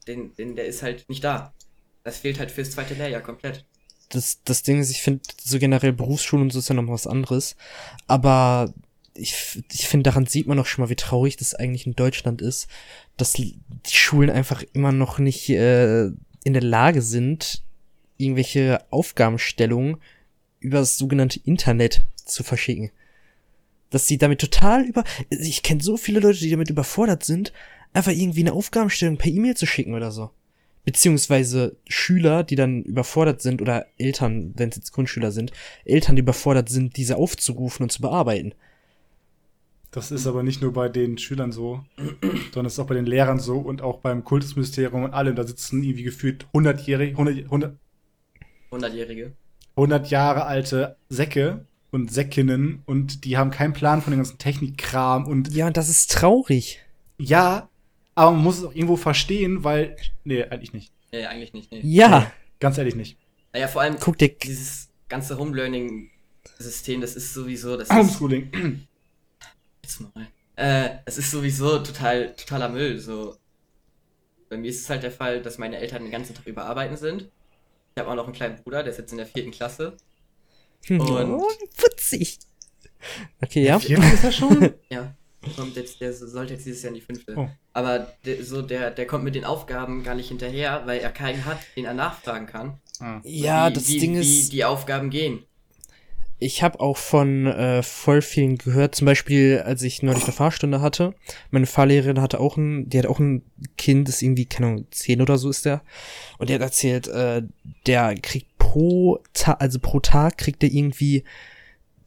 [0.08, 1.54] den, den, der ist halt nicht da.
[2.04, 3.66] Das fehlt halt fürs zweite Lehrjahr komplett.
[4.10, 7.08] Das, das Ding ist, ich finde so generell Berufsschule und so ist ja noch was
[7.08, 7.56] anderes.
[8.08, 8.74] Aber
[9.14, 12.42] ich, ich finde, daran sieht man auch schon mal, wie traurig das eigentlich in Deutschland
[12.42, 12.68] ist,
[13.18, 16.06] dass die Schulen einfach immer noch nicht äh,
[16.44, 17.64] in der Lage sind,
[18.18, 19.98] irgendwelche Aufgabenstellungen
[20.60, 22.92] über das sogenannte Internet zu verschicken.
[23.90, 25.04] Dass sie damit total über.
[25.30, 27.54] Ich kenne so viele Leute, die damit überfordert sind,
[27.94, 30.32] einfach irgendwie eine Aufgabenstellung per E-Mail zu schicken oder so
[30.88, 35.52] beziehungsweise Schüler, die dann überfordert sind, oder Eltern, wenn es jetzt Grundschüler sind,
[35.84, 38.54] Eltern, die überfordert sind, diese aufzurufen und zu bearbeiten.
[39.92, 41.84] Das ist aber nicht nur bei den Schülern so,
[42.54, 45.36] sondern es ist auch bei den Lehrern so und auch beim Kultusministerium und allem.
[45.36, 47.78] Da sitzen irgendwie gefühlt 100-jährige, 100, 100,
[48.72, 49.34] 100-Jährige.
[49.76, 55.26] 100 Jahre alte Säcke, und Säckinnen und die haben keinen Plan von dem ganzen Technikkram
[55.26, 56.80] und Ja, und das ist traurig.
[57.18, 57.70] ja,
[58.18, 59.96] aber man muss es auch irgendwo verstehen, weil.
[60.24, 60.92] Nee, eigentlich nicht.
[61.12, 61.72] Nee, eigentlich nicht.
[61.72, 61.82] Nee.
[61.84, 63.18] Ja, Ganz ehrlich nicht.
[63.54, 64.30] Naja, vor allem guck dir.
[64.30, 68.88] dieses ganze Home-Learning-System, das ist sowieso, das ist, Homeschooling.
[69.84, 73.38] jetzt mal, äh, das ist sowieso total, totaler Müll, so.
[74.50, 76.98] Bei mir ist es halt der Fall, dass meine Eltern den ganzen Tag über arbeiten
[76.98, 77.30] sind.
[77.96, 79.96] Ich habe auch noch einen kleinen Bruder, der ist jetzt in der vierten Klasse.
[80.90, 82.40] Und- Oh, putzig.
[83.44, 83.78] Okay, ja.
[83.80, 84.74] Viertel ist er schon?
[84.90, 85.16] Ja,
[85.56, 87.36] kommt jetzt, der sollte jetzt dieses Jahr in die fünfte.
[87.36, 87.50] Oh.
[87.74, 91.46] Aber der, so, der, der kommt mit den Aufgaben gar nicht hinterher, weil er keinen
[91.46, 92.80] hat, den er nachfragen kann.
[93.00, 93.22] Ah.
[93.24, 94.54] Ja, wie, das wie, Ding wie ist.
[94.54, 95.44] die Aufgaben gehen.
[96.40, 100.82] Ich habe auch von äh, voll vielen gehört, zum Beispiel, als ich neulich eine Fahrstunde
[100.82, 101.16] hatte,
[101.50, 103.42] meine Fahrlehrerin hatte auch ein, die hat auch ein
[103.76, 105.82] Kind, das irgendwie, keine Ahnung, zehn oder so ist der.
[106.38, 107.42] Und der hat erzählt, äh,
[107.88, 111.24] der kriegt pro Tag, also pro Tag kriegt er irgendwie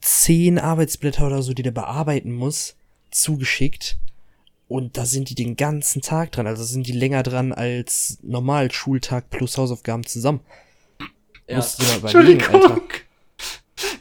[0.00, 2.76] zehn Arbeitsblätter oder so, die der bearbeiten muss,
[3.10, 3.98] zugeschickt.
[4.68, 8.70] Und da sind die den ganzen Tag dran, also sind die länger dran als normal
[8.70, 10.40] Schultag plus Hausaufgaben zusammen.
[11.48, 11.56] Ja.
[11.56, 12.54] Musst du mal überlegen, Alter.
[12.56, 12.82] Entschuldigung.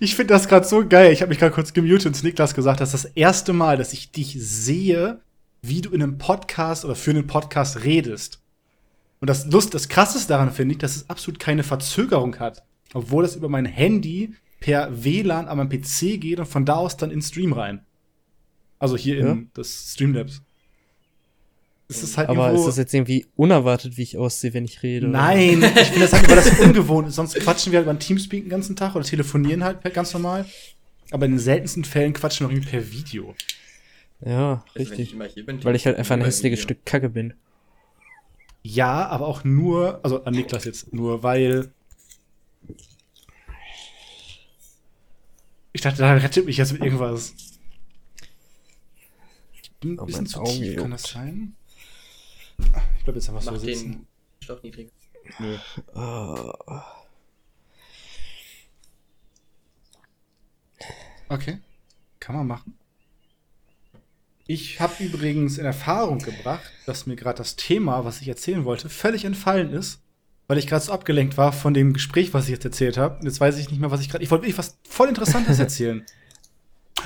[0.02, 1.12] Ich finde das gerade so geil.
[1.12, 3.94] Ich habe mich gerade kurz gemutet und Niklas gesagt, das ist das erste Mal, dass
[3.94, 5.22] ich dich sehe,
[5.62, 8.42] wie du in einem Podcast oder für einen Podcast redest.
[9.20, 12.64] Und das Lust, das Krasseste daran finde ich, dass es absolut keine Verzögerung hat.
[12.94, 16.98] Obwohl das über mein Handy per WLAN an meinem PC geht und von da aus
[16.98, 17.82] dann in Stream rein.
[18.80, 19.38] Also hier in Ja.
[19.54, 20.42] das Streamlabs.
[21.92, 25.08] Es ist halt Aber ist das jetzt irgendwie unerwartet, wie ich aussehe, wenn ich rede?
[25.08, 25.18] oder?
[25.18, 27.16] Nein, ich finde das halt, weil das ungewohnt ist.
[27.16, 30.46] Sonst quatschen wir halt über einen Teamspeak den ganzen Tag oder telefonieren halt ganz normal.
[31.12, 33.34] Aber in den seltensten Fällen quatschen wir irgendwie per Video.
[34.24, 35.16] Ja, Also ich richtig.
[35.34, 36.60] hier bin, Weil ich halt einfach ein hässliches.
[36.62, 37.34] Stück Kacke bin.
[38.62, 41.72] Ja, aber auch nur, also an Niklas jetzt, nur weil.
[45.72, 47.34] Ich dachte, da rettet mich jetzt mit irgendwas.
[49.84, 50.94] Ein Oh, bisschen zu Auge tief, kann juckt.
[51.04, 51.56] das sein?
[52.98, 53.92] Ich glaube, jetzt einfach so Mach sitzen.
[53.92, 54.08] den
[54.44, 54.92] Stoff niedriger.
[55.40, 55.58] Nö.
[55.94, 56.96] Ah,
[61.30, 61.60] Okay.
[62.20, 62.76] Kann man machen.
[64.48, 68.90] Ich habe übrigens in Erfahrung gebracht, dass mir gerade das Thema, was ich erzählen wollte,
[68.90, 70.02] völlig entfallen ist,
[70.48, 73.24] weil ich gerade so abgelenkt war von dem Gespräch, was ich jetzt erzählt habe.
[73.24, 74.24] Jetzt weiß ich nicht mehr, was ich gerade.
[74.24, 76.04] Ich wollte wirklich was voll Interessantes erzählen.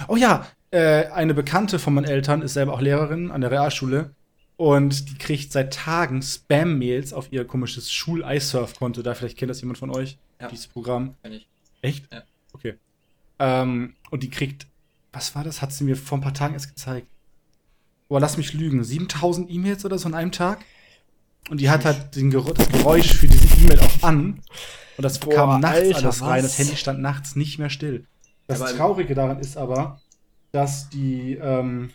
[0.07, 4.13] Oh ja, äh, eine Bekannte von meinen Eltern ist selber auch Lehrerin an der Realschule
[4.57, 9.01] und die kriegt seit Tagen Spam-Mails auf ihr komisches Schul-iSurf-Konto.
[9.01, 10.47] Da vielleicht kennt das jemand von euch, Ja.
[10.47, 11.15] dieses Programm.
[11.23, 11.47] Kann ich.
[11.81, 12.11] Echt?
[12.11, 12.23] Ja.
[12.53, 12.75] Okay.
[13.39, 14.67] Ähm, und die kriegt,
[15.11, 15.61] was war das?
[15.61, 17.07] Hat sie mir vor ein paar Tagen erst gezeigt.
[18.09, 18.83] Boah, lass mich lügen.
[18.83, 20.59] 7000 E-Mails oder so an einem Tag?
[21.49, 24.39] Und die hat halt den Ger das Geräusch für diese E-Mail auch an.
[24.97, 26.43] Und das Boah, kam nachts Alter, alles rein.
[26.43, 26.51] was?
[26.51, 28.05] Das Handy stand nachts nicht mehr still.
[28.47, 29.99] Das Aber- Traurige daran ist aber,
[30.53, 31.89] dass die, ähm,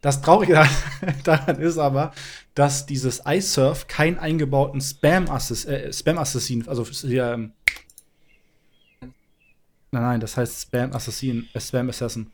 [0.00, 0.66] das Traurige
[1.24, 2.12] daran, ist aber,
[2.54, 7.52] dass dieses iSurf keinen eingebauten Spam-Assassin, äh, Spam-Assassin, also hier, ähm,
[9.92, 12.32] nein, nein, das heißt Spam-Assassin, äh, Spam-Assassin,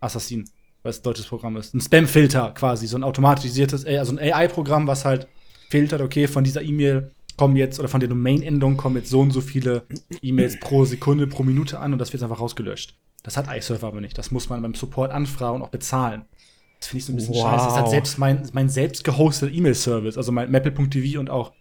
[0.00, 0.44] Assassin,
[0.82, 1.72] weil es ein deutsches Programm ist.
[1.72, 5.26] Ein Spam-Filter quasi, so ein automatisiertes, äh, also ein AI-Programm, was halt
[5.70, 9.30] filtert, okay, von dieser E-Mail kommen jetzt, oder von der Domain-Endung kommen jetzt so und
[9.30, 9.86] so viele
[10.22, 12.96] E-Mails pro Sekunde, pro Minute an und das wird einfach rausgelöscht.
[13.22, 14.16] Das hat iSurf aber nicht.
[14.18, 16.24] Das muss man beim Support anfragen und auch bezahlen.
[16.78, 17.42] Das finde ich so ein bisschen Wow.
[17.42, 17.64] scheiße.
[17.66, 21.52] Das halt selbst mein, mein selbst gehosteter E-Mail-Service, also mein Maple.tv und auch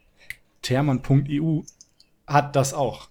[0.62, 1.62] Therman.eu
[2.28, 3.10] hat das auch.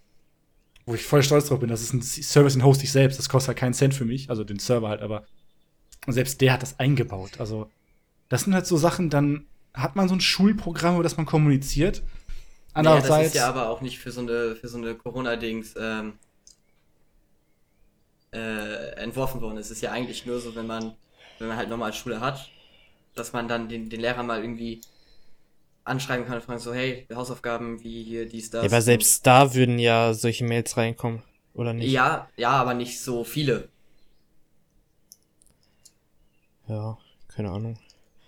[0.84, 1.68] Wo ich voll stolz drauf bin.
[1.68, 3.18] Das ist ein Service, den hoste ich selbst.
[3.18, 5.24] Das kostet halt keinen Cent für mich, also den Server halt, aber
[6.06, 7.38] und selbst der hat das eingebaut.
[7.38, 7.70] Also,
[8.28, 12.02] das sind halt so Sachen, dann hat man so ein Schulprogramm, über das man kommuniziert.
[12.74, 15.74] Naja, das Andererseits, ist ja aber auch nicht für so eine, für so eine Corona-Dings
[15.78, 16.18] ähm,
[18.32, 19.58] äh, entworfen worden.
[19.58, 20.94] Es ist ja eigentlich nur so, wenn man,
[21.38, 22.50] wenn man halt normal Schule hat,
[23.14, 24.80] dass man dann den, den Lehrer mal irgendwie
[25.84, 28.62] anschreiben kann und fragen so, hey, Hausaufgaben wie hier, dies, das.
[28.62, 31.22] Ja, aber selbst da würden ja solche Mails reinkommen,
[31.54, 31.90] oder nicht?
[31.90, 33.68] Ja, ja, aber nicht so viele.
[36.68, 36.96] Ja,
[37.28, 37.78] keine Ahnung.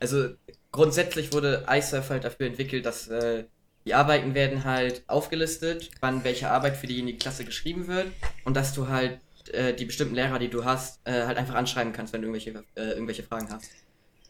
[0.01, 0.31] Also
[0.73, 3.45] grundsätzlich wurde iSurf halt dafür entwickelt, dass äh,
[3.85, 8.07] die Arbeiten werden halt aufgelistet, wann welche Arbeit für diejenige Klasse geschrieben wird
[8.45, 9.21] und dass du halt
[9.53, 12.65] äh, die bestimmten Lehrer, die du hast, äh, halt einfach anschreiben kannst, wenn du irgendwelche,
[12.77, 13.71] äh, irgendwelche Fragen hast.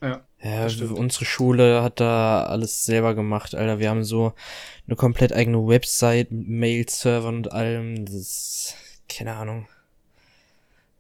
[0.02, 0.24] ja.
[0.42, 0.92] Ja, stimmt.
[0.92, 3.78] unsere Schule hat da alles selber gemacht, Alter.
[3.78, 4.34] Wir haben so
[4.86, 8.04] eine komplett eigene Website, mit Mail-Servern und allem.
[8.04, 8.74] Das ist,
[9.08, 9.66] keine Ahnung.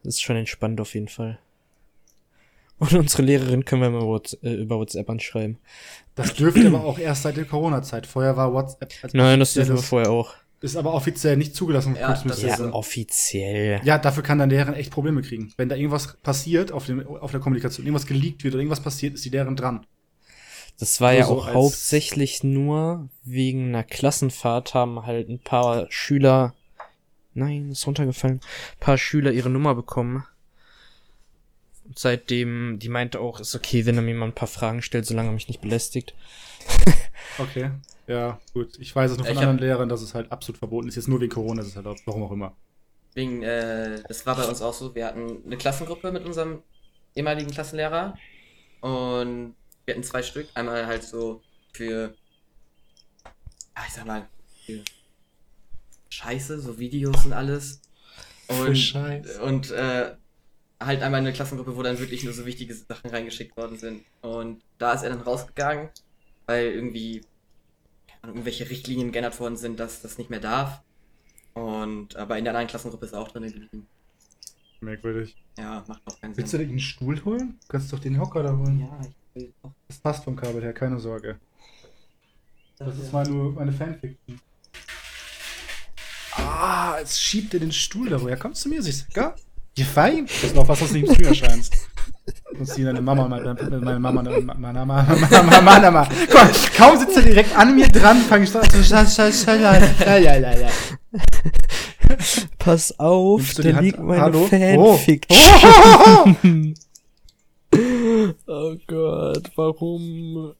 [0.02, 1.38] Das ist schon entspannt auf jeden Fall.
[2.84, 5.58] Und unsere Lehrerin können wir mal Whats äh, über WhatsApp anschreiben.
[6.14, 8.06] Das dürfte aber auch erst seit der Corona-Zeit.
[8.06, 10.34] Vorher war WhatsApp als Nein, das dürfen wir vorher auch.
[10.60, 11.96] Ist aber offiziell nicht zugelassen.
[11.98, 13.80] Ja, das ist Ja, offiziell.
[13.84, 15.52] Ja, dafür kann dann Lehrerin echt Probleme kriegen.
[15.56, 19.14] Wenn da irgendwas passiert auf, dem, auf der Kommunikation, irgendwas geleakt wird oder irgendwas passiert,
[19.14, 19.86] ist die Lehrerin dran.
[20.78, 26.54] Das war Nur ja auch hauptsächlich nur wegen einer Klassenfahrt haben halt ein paar Schüler,
[27.34, 30.24] nein, ist runtergefallen, ein paar Schüler ihre Nummer bekommen.
[31.84, 35.04] Und seitdem, die meinte auch, ist okay, wenn er mir mal ein paar Fragen stellt,
[35.06, 36.14] solange er mich nicht belästigt.
[37.38, 37.70] Okay.
[38.06, 38.78] Ja, gut.
[38.78, 40.94] Ich weiß es nur von Ich hab- anderen Lehrern, dass es halt absolut verboten ist.
[40.94, 42.54] Jetzt nur wegen Corona ist es halt, warum auch immer.
[43.14, 44.94] Wegen, äh, das war bei uns auch so.
[44.94, 46.62] Wir hatten eine Klassengruppe mit unserem
[47.16, 48.16] ehemaligen Klassenlehrer
[48.82, 50.48] und wir hatten zwei Stück.
[50.54, 51.40] Einmal halt so
[51.72, 52.14] für,
[53.74, 54.28] ah, ich sag mal,
[54.66, 54.82] für
[56.10, 57.80] Scheiße, so Videos und alles.
[58.48, 59.42] Und, Scheiße.
[59.42, 60.14] und äh,
[60.82, 64.04] halt einmal eine Klassengruppe, wo dann wirklich nur so wichtige Sachen reingeschickt worden sind.
[64.22, 65.88] Und da ist er dann rausgegangen,
[66.46, 67.22] weil irgendwie
[68.22, 70.82] irgendwelche Richtlinien geändert worden sind, dass das nicht mehr darf.
[71.54, 73.86] Und aber in der anderen Klassengruppe ist er auch drin geblieben.
[74.80, 75.36] Merkwürdig.
[75.56, 76.66] Ja, macht auch keinen Willst du Sinn.
[76.66, 77.58] dir einen Stuhl holen?
[77.62, 78.80] Du kannst doch den Hocker da holen.
[78.80, 79.00] Ja,
[79.34, 79.72] ich will auch.
[79.88, 81.38] Das passt vom Kabel her, keine Sorge.
[82.76, 84.40] Das ist meine, meine Fanfiction.
[86.32, 88.20] Ah, jetzt schiebt er den Stuhl da.
[88.20, 88.82] Woher kommst du mir?
[88.82, 89.34] Siehst du,
[89.78, 89.84] ja?
[89.84, 90.26] Fein.
[90.26, 91.74] Das ist noch was, was du nicht im Stream erscheinst.
[92.56, 96.08] Muss sie deine Mama, meine, meine Mama, meine Mama, meine Mama, meine Mama.
[96.26, 99.44] Guck mal, kaum sitzt er direkt an mir dran, fange ich an zu scheiß, scheiß,
[99.44, 100.68] scheiß, ja, ja, ja, ja.
[102.58, 104.46] Pass auf, da liegt meine Hallo?
[104.46, 105.36] Fanfiction.
[108.46, 108.76] Oh.
[108.86, 110.54] Gott, warum?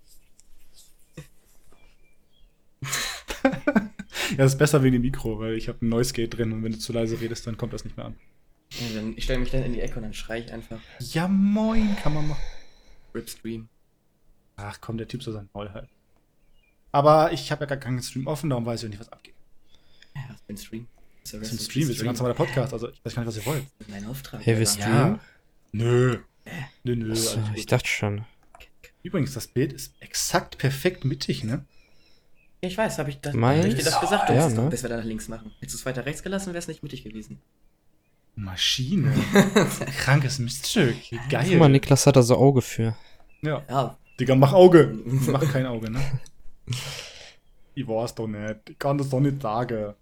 [4.30, 6.64] Ja, das ist besser wegen dem Mikro, weil ich habe ein Noise Gate drin und
[6.64, 8.16] wenn du zu leise redest, dann kommt das nicht mehr an.
[8.80, 10.80] Ja, dann, ich stelle mich dann in die Ecke und dann schrei ich einfach.
[10.98, 12.42] Ja, moin, kann man machen.
[13.14, 13.68] Rip Stream.
[14.56, 15.90] Ach komm, der Typ soll sein Maul halten.
[16.92, 19.34] Aber ich habe ja gar keinen Stream offen, darum weiß ich auch nicht, was abgeht.
[20.14, 20.86] Ja, was für ein Stream?
[21.22, 23.28] Das ist ein Stream, das ist ein ganz normaler Podcast, also ich weiß gar nicht,
[23.28, 23.64] was ihr wollt.
[23.78, 24.44] Das ist mein Auftrag.
[24.44, 25.20] Hey, wir streamen?
[25.72, 26.18] Nö.
[26.82, 27.12] Nö, nö.
[27.12, 28.24] Achso, alles ich dachte schon.
[29.02, 31.64] Übrigens, das Bild ist exakt perfekt mittig, ne?
[32.62, 34.70] Ja, ich weiß, habe ich, das, hab ich dir das gesagt, Ja, dass, ne?
[34.70, 35.52] wir da nach links machen.
[35.60, 37.40] Hättest du es weiter rechts gelassen, wäre es nicht mittig gewesen.
[38.36, 39.12] Maschine.
[39.98, 40.96] Krankes Miststück.
[41.10, 41.46] Wie geil.
[41.48, 42.96] Guck mal, Niklas hat da so Auge für.
[43.42, 43.62] Ja.
[43.68, 44.98] Ja, Digga, mach Auge.
[45.04, 46.00] mach kein Auge, ne?
[47.74, 48.70] Ich weiß doch nicht.
[48.70, 49.94] Ich kann das doch nicht sagen.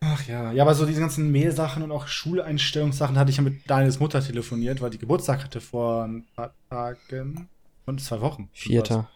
[0.00, 0.52] Ach ja.
[0.52, 4.22] Ja, aber so diese ganzen Mail-Sachen und auch Schuleinstellungssachen hatte ich ja mit Daniels Mutter
[4.22, 7.48] telefoniert, weil die Geburtstag hatte vor ein paar Tagen.
[7.84, 8.48] Und zwei Wochen.
[8.52, 9.08] Vierter.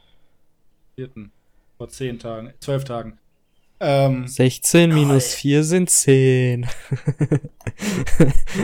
[0.97, 1.31] Vierten.
[1.77, 2.53] Vor zehn Tagen.
[2.61, 3.19] Zwölf Tagen.
[3.85, 6.69] Ähm, 16 minus 4 sind 10.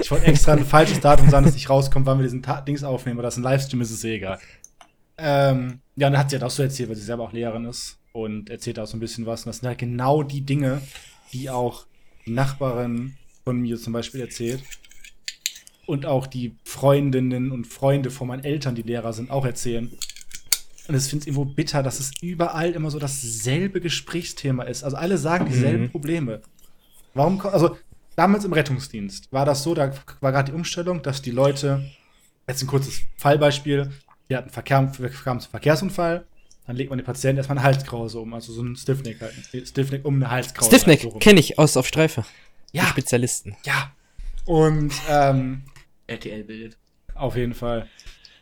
[0.00, 2.84] ich wollte extra ein falsches Datum sagen, dass nicht rauskommt, wann wir diesen Ta Dings
[2.84, 4.38] aufnehmen, aber das ist ein Livestream, ist es eh egal.
[5.16, 7.64] Ähm, ja, und dann hat sie halt auch so erzählt, weil sie selber auch Lehrerin
[7.64, 9.40] ist und erzählt auch so ein bisschen was.
[9.40, 10.82] Und das sind halt genau die Dinge,
[11.32, 11.86] die auch
[12.24, 14.62] die Nachbarin von mir zum Beispiel erzählt.
[15.84, 19.90] Und auch die Freundinnen und Freunde von meinen Eltern, die Lehrer sind, auch erzählen.
[20.88, 24.82] Und es finde ich irgendwo bitter, dass es überall immer so dasselbe Gesprächsthema ist.
[24.84, 25.90] Also alle sagen dieselben Mhm.
[25.90, 26.40] Probleme.
[27.14, 27.76] Warum, also
[28.16, 31.84] damals im Rettungsdienst war das so, da war gerade die Umstellung, dass die Leute,
[32.48, 33.90] jetzt ein kurzes Fallbeispiel,
[34.30, 34.90] die hatten Verkehr,
[35.24, 36.24] kamen zum Verkehrsunfall,
[36.66, 39.66] dann legt man den Patienten erstmal eine Halskrause um, also so ein Stiffneck halt, ein
[39.66, 40.70] Stiffneck um eine Halskrause.
[40.70, 41.20] halt so Stiffneck, rum.
[41.20, 42.24] kenne ich aus auf Streife.
[42.72, 43.56] Die Ja, Spezialisten.
[43.64, 43.92] ja.
[44.46, 45.62] Und ähm,
[46.06, 46.76] RTL bildet.
[47.14, 47.86] auf jeden Fall.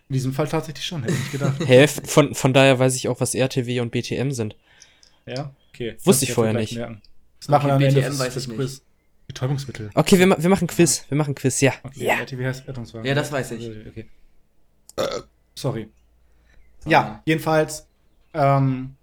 [0.08, 1.56] In diesem Fall tatsächlich schon, hätte ich nicht gedacht.
[1.66, 4.56] Hä, von, von daher weiß ich auch, was RTW und BTM sind.
[5.26, 5.96] Ja, okay.
[6.04, 6.76] Wusste ich vorher nicht.
[6.76, 7.02] merken.
[7.40, 8.56] Das machen wir am Okay, Ende BTM des, weiß ich nicht.
[8.56, 8.82] Quiz.
[9.26, 9.90] Betäubungsmittel.
[9.94, 11.04] Okay, wir, wir machen Quiz.
[11.08, 11.72] Wir machen Quiz, ja.
[11.82, 12.14] Okay, Ja.
[12.20, 13.04] RTW heißt Rettungswagen.
[13.06, 13.68] Ja, das weiß ich.
[13.88, 14.08] Okay.
[15.56, 15.88] Sorry.
[16.84, 17.88] Ja, jedenfalls,
[18.32, 18.94] ähm,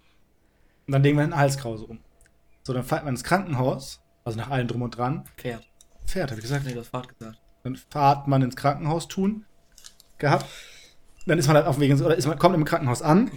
[0.86, 1.98] dann legen wir eine Halskrause um.
[2.62, 5.24] So, dann fährt man ins Krankenhaus, also nach allem drum und dran.
[5.36, 5.66] Pferd.
[6.06, 6.64] Pferd, hab ich gesagt.
[6.64, 7.38] Nee, du hast Fahrt gesagt.
[7.62, 9.44] Dann fahrt man ins Krankenhaus tun.
[10.16, 10.46] Gehabt.
[11.26, 13.30] Dann ist man halt auf dem Weg ins, oder ist man, kommt im Krankenhaus an.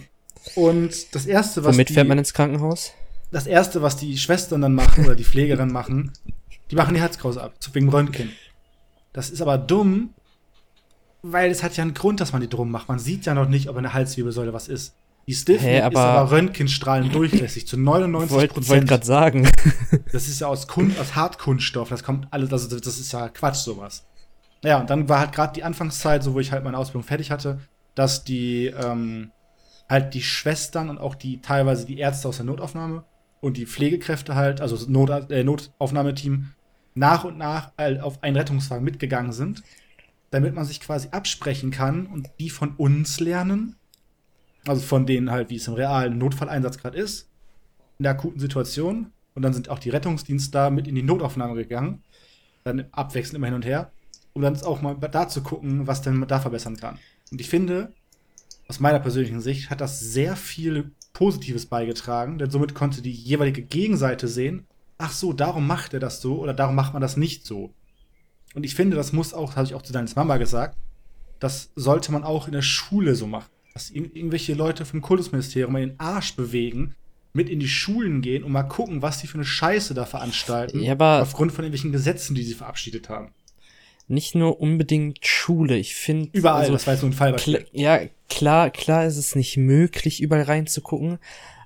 [0.54, 2.92] Und das erste, was Womit die, fährt man ins Krankenhaus?
[3.30, 6.12] das erste, was die Schwestern dann machen oder die Pflegerinnen machen,
[6.70, 8.30] die machen die Halskrause ab, zu- wegen Röntgen.
[9.12, 10.14] Das ist aber dumm,
[11.22, 12.88] weil es hat ja einen Grund, dass man die drum macht.
[12.88, 14.94] Man sieht ja noch nicht, ob eine Halswirbelsäule was ist.
[15.26, 18.88] Die Stiffneck Hä, ist aber- Röntgenstrahlen durchlässig zu 99 Wollte wollt Prozent.
[18.88, 19.48] gerade sagen.
[20.12, 21.88] Das ist ja aus, Kun aus Hartkunststoff.
[21.90, 24.04] Das kommt alles, also das ist ja Quatsch, sowas.
[24.64, 27.30] Ja, und dann war halt gerade die Anfangszeit, so wo ich halt meine Ausbildung fertig
[27.30, 27.58] hatte,
[27.98, 29.32] dass die ähm,
[29.88, 33.04] halt die Schwestern und auch die teilweise die Ärzte aus der Notaufnahme
[33.40, 36.52] und die Pflegekräfte halt, also das Not, äh, Notaufnahmeteam,
[36.94, 39.62] nach und nach äh, auf einen Rettungswagen mitgegangen sind,
[40.30, 43.76] damit man sich quasi absprechen kann und die von uns lernen.
[44.66, 47.30] Also von denen halt, wie es im realen Notfalleinsatz gerade ist,
[47.98, 49.12] in der akuten Situation.
[49.34, 52.02] Und dann sind auch die Rettungsdienste da mit in die Notaufnahme gegangen.
[52.64, 53.92] Dann abwechselnd immer hin und her.
[54.34, 56.98] Um dann auch mal da zu gucken, was denn man da verbessern kann.
[57.30, 57.92] Und ich finde,
[58.68, 63.62] aus meiner persönlichen Sicht hat das sehr viel Positives beigetragen, denn somit konnte die jeweilige
[63.62, 64.66] Gegenseite sehen,
[64.98, 67.72] ach so, darum macht er das so oder darum macht man das nicht so.
[68.54, 70.76] Und ich finde, das muss auch, habe ich auch zu deiner Mama gesagt,
[71.38, 73.50] das sollte man auch in der Schule so machen.
[73.74, 76.94] Dass irgendwelche Leute vom Kultusministerium mal den Arsch bewegen,
[77.32, 80.80] mit in die Schulen gehen und mal gucken, was die für eine Scheiße da veranstalten.
[80.80, 83.32] Ja, aber aufgrund von irgendwelchen Gesetzen, die sie verabschiedet haben.
[84.08, 85.76] Nicht nur unbedingt Schule.
[85.76, 86.30] Ich finde.
[86.32, 87.36] Überall, also, das war jetzt so ein Fall.
[87.36, 91.18] Kla ja, klar, klar ist es nicht möglich, überall reinzugucken,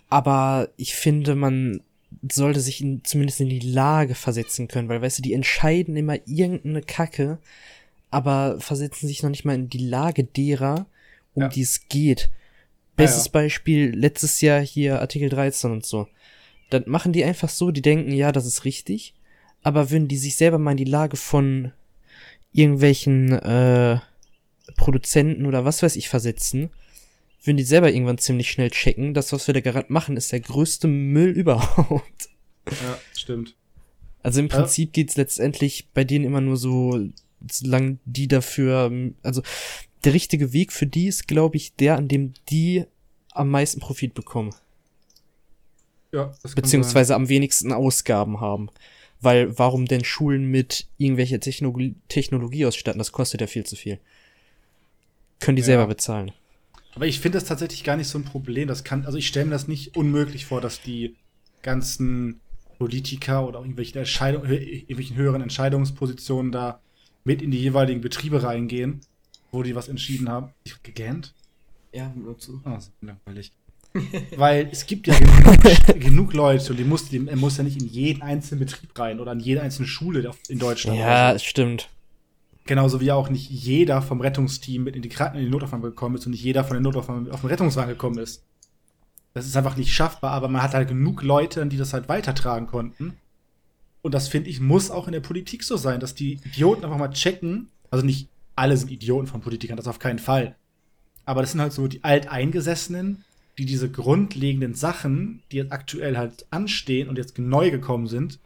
[0.09, 1.83] aber ich finde, man
[2.31, 6.17] sollte sich in, zumindest in die Lage versetzen können, weil, weißt du, die entscheiden immer
[6.27, 7.39] irgendeine Kacke,
[8.11, 10.87] aber versetzen sich noch nicht mal in die Lage derer,
[11.35, 11.49] um Ja.
[11.49, 12.31] die es geht.
[12.97, 13.31] Bestes ja.
[13.33, 16.07] Beispiel, letztes Jahr hier Artikel 13 und so.
[16.69, 19.15] Dann machen die einfach so, die denken, ja, das ist richtig,
[19.63, 21.73] aber würden die sich selber mal in die Lage von
[22.53, 23.99] irgendwelchen äh,
[24.77, 26.71] Produzenten oder was weiß ich versetzen,
[27.43, 30.41] würden die selber irgendwann ziemlich schnell checken, das, was wir da gerade machen, ist der
[30.41, 32.29] größte Müll überhaupt.
[32.69, 33.57] Ja, stimmt.
[34.23, 34.57] Also im Ja.
[34.59, 37.01] Prinzip geht's letztendlich bei denen immer nur so,
[37.51, 39.43] solange die dafür, also
[40.05, 42.85] der richtige Weg für die ist, glaube ich, der, an dem die
[43.33, 44.55] am meisten Profit bekommen.
[46.13, 46.55] Ja, das kann sein.
[46.63, 48.69] beziehungsweise am wenigsten Ausgaben haben.
[49.23, 52.99] Weil warum denn Schulen mit irgendwelcher Technologie, Technologie ausstatten?
[52.99, 53.99] Das kostet ja viel zu viel.
[55.41, 55.67] Können die Ja.
[55.67, 56.33] selber bezahlen.
[56.95, 58.69] Aber ich finde das tatsächlich gar nicht so ein Problem.
[58.69, 61.15] Das kann, also ich stelle mir das nicht unmöglich vor, dass die
[61.63, 62.41] ganzen
[62.79, 66.81] Politiker oder auch irgendwelche Entscheidung, irgendwelchen höheren Entscheidungspositionen da
[67.25, 69.01] mit in die jeweiligen Betriebe reingehen,
[69.53, 70.51] wo die was entschieden haben.
[70.65, 71.33] Ich gegähnt.
[71.95, 72.61] Ja, nur zu.
[72.65, 73.53] Ah, so langweilig.
[74.37, 75.57] Weil es gibt ja genug,
[76.01, 79.21] genug Leute und die muss, die, er muss ja nicht in jeden einzelnen Betrieb rein
[79.21, 80.99] oder in jede einzelne Schule in Deutschland.
[80.99, 81.39] Ja, so.
[81.41, 81.89] stimmt.
[82.65, 86.15] Genauso wie auch nicht jeder vom Rettungsteam mit in die, Kranken in die Notaufnahme gekommen
[86.15, 88.45] ist und nicht jeder von der Notaufnahme auf den Rettungswagen gekommen ist.
[89.35, 92.67] Das ist einfach nicht schaffbar, aber man hat halt genug Leute, die das halt weitertragen
[92.67, 93.17] konnten.
[94.03, 96.99] Und das finde ich, muss auch in der Politik so sein, dass die Idioten einfach
[96.99, 97.69] mal checken.
[97.91, 100.57] Also nicht alle sind Idioten von Politikern, das auf keinen Fall.
[101.25, 103.25] Aber das sind halt so die Alteingesessenen,
[103.59, 108.39] die diese grundlegenden Sachen, die jetzt aktuell halt anstehen und jetzt neu gekommen sind,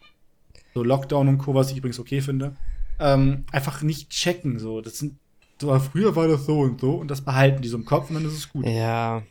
[0.75, 2.57] so Lockdown und Co., was ich übrigens okay finde,
[2.99, 4.59] ähm, einfach nicht checken.
[4.59, 5.16] So, das sind,
[5.61, 8.16] so früher war das so und so und das behalten die so im Kopf und
[8.16, 8.66] dann ist es gut.
[8.66, 9.23] Ja.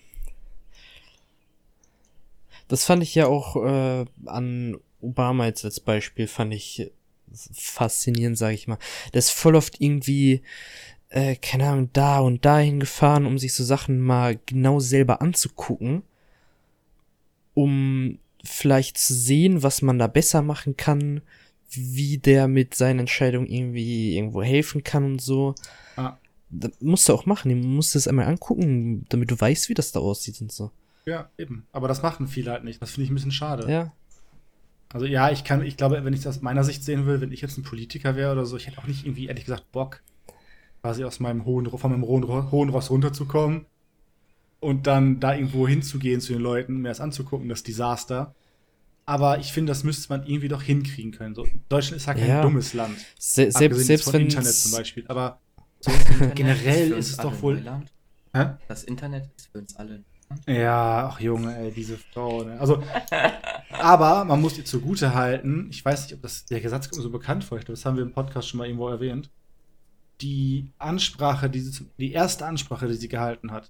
[2.67, 6.91] Das fand ich ja auch äh, an Obama jetzt als Beispiel, fand ich
[7.53, 8.79] faszinierend, sag ich mal.
[9.11, 10.41] Ist voll oft irgendwie,
[11.15, 16.03] äh, keine Ahnung, da und dahin gefahren, um sich so Sachen mal genau selber anzugucken,
[17.53, 21.21] um vielleicht zu sehen, was man da besser machen kann,
[21.69, 25.55] wie der mit seinen Entscheidungen irgendwie irgendwo helfen kann und so.
[25.95, 26.17] Ah.
[26.49, 29.93] Das musst du auch machen, du musst es einmal angucken, damit du weißt, wie das
[29.93, 30.71] da aussieht und so.
[31.05, 31.65] Ja, eben.
[31.71, 32.81] Aber das machen viele halt nicht.
[32.81, 33.71] Das finde ich ein bisschen schade.
[33.71, 33.93] Ja.
[34.89, 37.31] Also ja, ich kann, ich glaube, wenn ich das aus meiner Sicht sehen will, wenn
[37.31, 40.01] ich jetzt ein Politiker wäre oder so, ich hätte auch nicht irgendwie, ehrlich gesagt, Bock,
[40.85, 43.65] quasi aus meinem hohen, von meinem hohen, hohen Ross runterzukommen
[44.59, 48.35] und dann da irgendwo hinzugehen zu den Leuten, mir das anzugucken, das Desaster.
[49.07, 51.33] Aber ich finde, das müsste man irgendwie doch hinkriegen können.
[51.33, 52.41] So, Deutschland ist ja kein Ja.
[52.43, 52.97] dummes Land.
[53.17, 55.05] Se selbst, selbst von wenn Internet zum Beispiel.
[55.07, 55.39] Aber
[55.79, 55.91] so
[56.35, 57.55] generell ist es doch wohl.
[57.55, 57.91] Neuland.
[58.35, 58.45] Hä?
[58.67, 60.03] Das Internet ist für uns alle.
[60.45, 62.43] Ja, ach Junge, ey, diese Frau.
[62.43, 62.59] Ne?
[62.59, 62.83] Also,
[63.71, 67.43] aber man muss ihr zugute halten, ich weiß nicht, ob das der Gesetz so bekannt
[67.43, 69.31] vor, glaube, das haben wir im Podcast schon mal irgendwo erwähnt.
[70.21, 73.69] Die Ansprache, die, sie die erste Ansprache, die sie gehalten hat,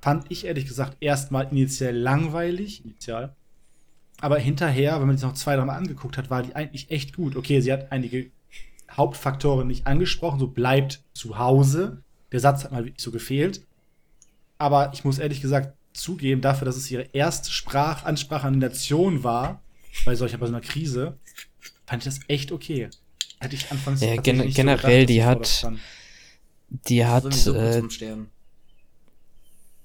[0.00, 3.34] fand ich ehrlich gesagt erstmal initial langweilig, initial.
[4.20, 7.16] Aber hinterher, wenn man sich noch zwei, drei Mal angeguckt hat, war die eigentlich echt
[7.16, 7.36] gut.
[7.36, 8.30] Okay, sie hat einige
[8.90, 12.02] Hauptfaktoren nicht angesprochen, so bleibt zu Hause.
[12.32, 13.62] Der Satz hat mal wirklich so gefehlt.
[14.58, 18.58] Aber ich muss ehrlich gesagt zugeben, dafür, dass es ihre erste Sprach Ansprache an die
[18.58, 19.62] Nation war,
[20.04, 21.18] bei solcher bei so einer Krise,
[21.86, 22.90] fand ich das echt okay.
[23.40, 25.80] Hätte ich anfangs Ja, gen- nicht so generell, gedacht, dass die hat-.
[26.88, 27.46] Die hat, kurz
[28.00, 28.16] äh.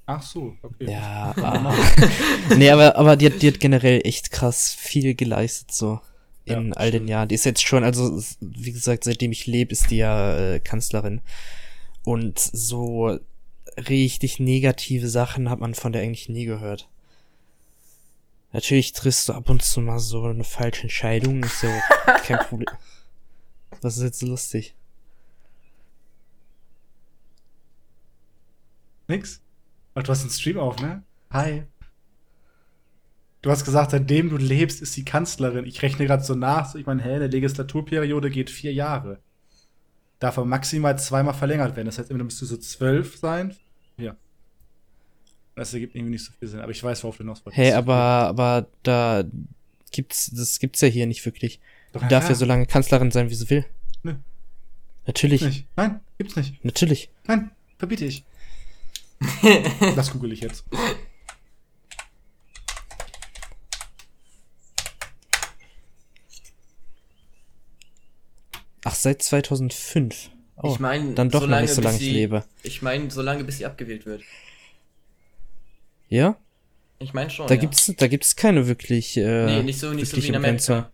[0.07, 0.91] Ach so, okay.
[0.91, 1.73] ja, ah.
[2.57, 5.99] nee, aber, aber die hat, die hat generell echt krass viel geleistet, so.
[6.47, 7.07] In Ja, all den.
[7.07, 7.27] Jahren.
[7.27, 11.21] Die ist jetzt schon, also, wie gesagt, seitdem ich lebe, ist die ja äh, Kanzlerin.
[12.03, 13.17] Und so
[13.89, 16.87] richtig negative Sachen hat man von der eigentlich nie gehört.
[18.53, 21.81] Natürlich triffst du ab und zu mal so eine falsche Entscheidung, ist ja
[22.25, 22.69] kein Problem.
[23.81, 24.75] Was ist jetzt so lustig?
[29.07, 29.41] Nix?
[29.93, 31.03] Ach, du hast den Stream auf, ne?
[31.31, 31.63] Hi.
[33.41, 35.65] Du hast gesagt, seitdem du lebst, ist sie Kanzlerin.
[35.65, 36.73] Ich rechne gerade so nach.
[36.73, 39.19] Ich meine, hä, eine Legislaturperiode geht vier Jahre.
[40.19, 41.85] Darf aber maximal zweimal verlängert werden.
[41.85, 43.55] Das heißt, immer müsstest du so zwölf sein.
[43.97, 44.15] Ja.
[45.55, 46.59] Das ergibt irgendwie nicht so viel Sinn.
[46.59, 47.57] Aber ich weiß, worauf du hinaus wolltest.
[47.57, 49.23] Hey, aber, aber da
[49.91, 51.59] gibt's, das gibt's ja hier nicht wirklich.
[51.95, 53.65] Doch, Die darf ja so lange Kanzlerin sein, wie sie will.
[54.03, 54.15] Nö.
[55.07, 55.65] Natürlich, Nicht.
[55.77, 56.63] Nein, gibt's nicht.
[56.65, 57.09] natürlich.
[57.25, 58.25] Nein, verbiete ich.
[59.95, 60.65] das google ich jetzt.
[68.83, 70.31] Ach, seit 2005.
[70.57, 72.43] Oh, ich meine, dann doch noch nicht so lange ich sie- lebe.
[72.63, 74.21] Ich meine, so lange bis sie abgewählt wird.
[76.09, 76.37] Ja?
[76.99, 77.47] Ich meine schon.
[77.47, 77.59] Da ja.
[77.61, 80.35] gibt's, da gibt's keine wirklich, äh, Nee, nicht so, nicht so wie wirkliche in.
[80.35, 80.91] Amerika.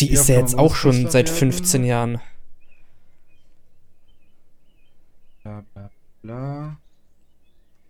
[0.00, 1.52] Die Ja, ist ja jetzt auch schon seit werden?
[1.52, 2.20] 15 Jahren.
[5.42, 5.90] Bla bla
[6.22, 6.78] bla.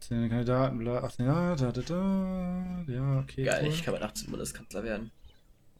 [0.00, 2.84] 10 Kandidaten, bla, 18 Jahre, da, da, da.
[2.86, 3.44] Ja, okay.
[3.44, 3.72] Geil, cool.
[3.72, 5.10] ich kann mit 18 Bundeskanzler werden.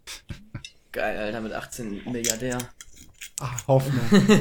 [0.92, 2.58] Geil, Alter, mit 18 Milliardär.
[3.40, 4.00] Ah, Hoffnung.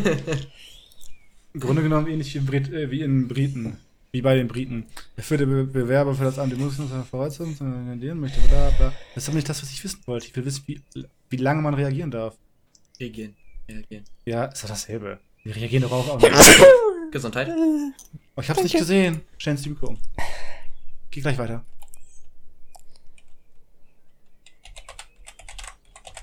[1.54, 3.78] Im Grunde genommen ähnlich wie in, Brit äh, wie in Briten.
[4.12, 4.86] Wie bei den Briten.
[5.16, 8.94] Der vierte Be Bewerber für das Amt, der muss seine Voraussetzungen kandidieren möchte, bla bla.
[9.14, 10.28] Das ist aber nicht das, was ich wissen wollte.
[10.28, 10.82] Ich will wissen, wie,
[11.30, 12.38] wie lange man reagieren darf.
[13.00, 13.36] Reagieren.
[13.70, 14.06] Reagieren.
[14.26, 15.20] Ja, ist doch dasselbe.
[15.44, 16.20] Die reagieren doch auch.
[17.12, 17.50] Gesundheit.
[18.36, 19.22] oh, ich hab's nicht gesehen.
[19.40, 19.98] Sie die Mikro um.
[21.12, 21.64] Geh gleich weiter.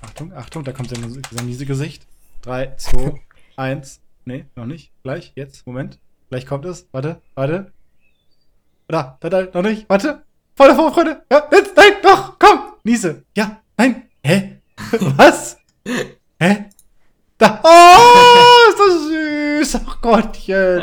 [0.01, 2.07] Achtung, Achtung, da kommt sein, sein miese Gesicht.
[2.43, 3.21] 3, 2,
[3.57, 4.01] 1.
[4.25, 4.91] Nee, noch nicht.
[5.03, 5.99] Gleich, jetzt, Moment.
[6.29, 6.87] Gleich kommt es.
[6.91, 7.71] Warte, warte.
[8.87, 9.89] Da, da, da, noch nicht.
[9.89, 10.23] Warte.
[10.55, 11.23] Voll davor, Freunde.
[11.31, 12.73] Ja, jetzt, nein, doch, komm.
[12.83, 13.23] Niese.
[13.35, 14.09] Ja, nein.
[14.23, 14.54] Hä?
[15.17, 15.57] Was?
[16.39, 16.65] Hä?
[17.37, 17.61] Da.
[17.63, 19.81] Oh, ist das süß.
[19.87, 20.81] Ach Gottchen.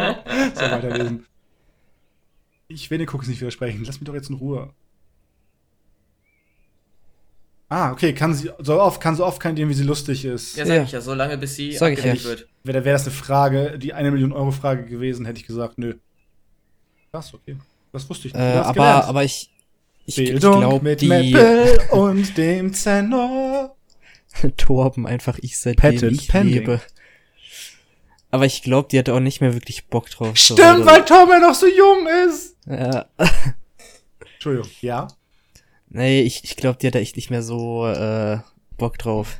[0.55, 1.27] So, weiterlesen.
[2.69, 3.85] Ich will den Cookies nicht widersprechen.
[3.85, 4.71] Lass mich doch jetzt in Ruhe.
[7.69, 10.57] Ah, okay, kann sie so oft, kann so oft kandidieren, wie sie lustig ist.
[10.59, 10.83] Ja, sag Ja.
[10.83, 12.23] ich ja, so lange bis sie Sag ich ja.
[12.23, 12.47] wird.
[12.65, 15.95] Wäre wäre das eine Frage, die eine Million Euro Frage gewesen, hätte ich gesagt, nö.
[17.11, 17.57] Krass, okay.
[17.93, 18.43] Das wusste ich nicht.
[18.43, 19.05] Äh, aber, gelernt.
[19.07, 19.51] aber ich,
[20.05, 23.62] ich, ich glaube, mit die Meppel und dem Zenor.
[24.57, 26.55] Torben einfach ich seitdem Patent ich pending.
[26.55, 26.81] lebe.
[28.31, 30.39] Aber ich glaube, die hatte auch nicht mehr wirklich Bock drauf.
[30.39, 30.87] so Stimmt, weiter.
[30.87, 32.57] weil Tom ja noch so jung ist.
[32.67, 33.07] Ja.
[34.35, 34.71] Entschuldigung.
[34.81, 35.09] Ja?
[35.91, 38.39] Nee, ich, ich glaube, die hat da echt nicht mehr so äh,
[38.79, 39.39] Bock drauf.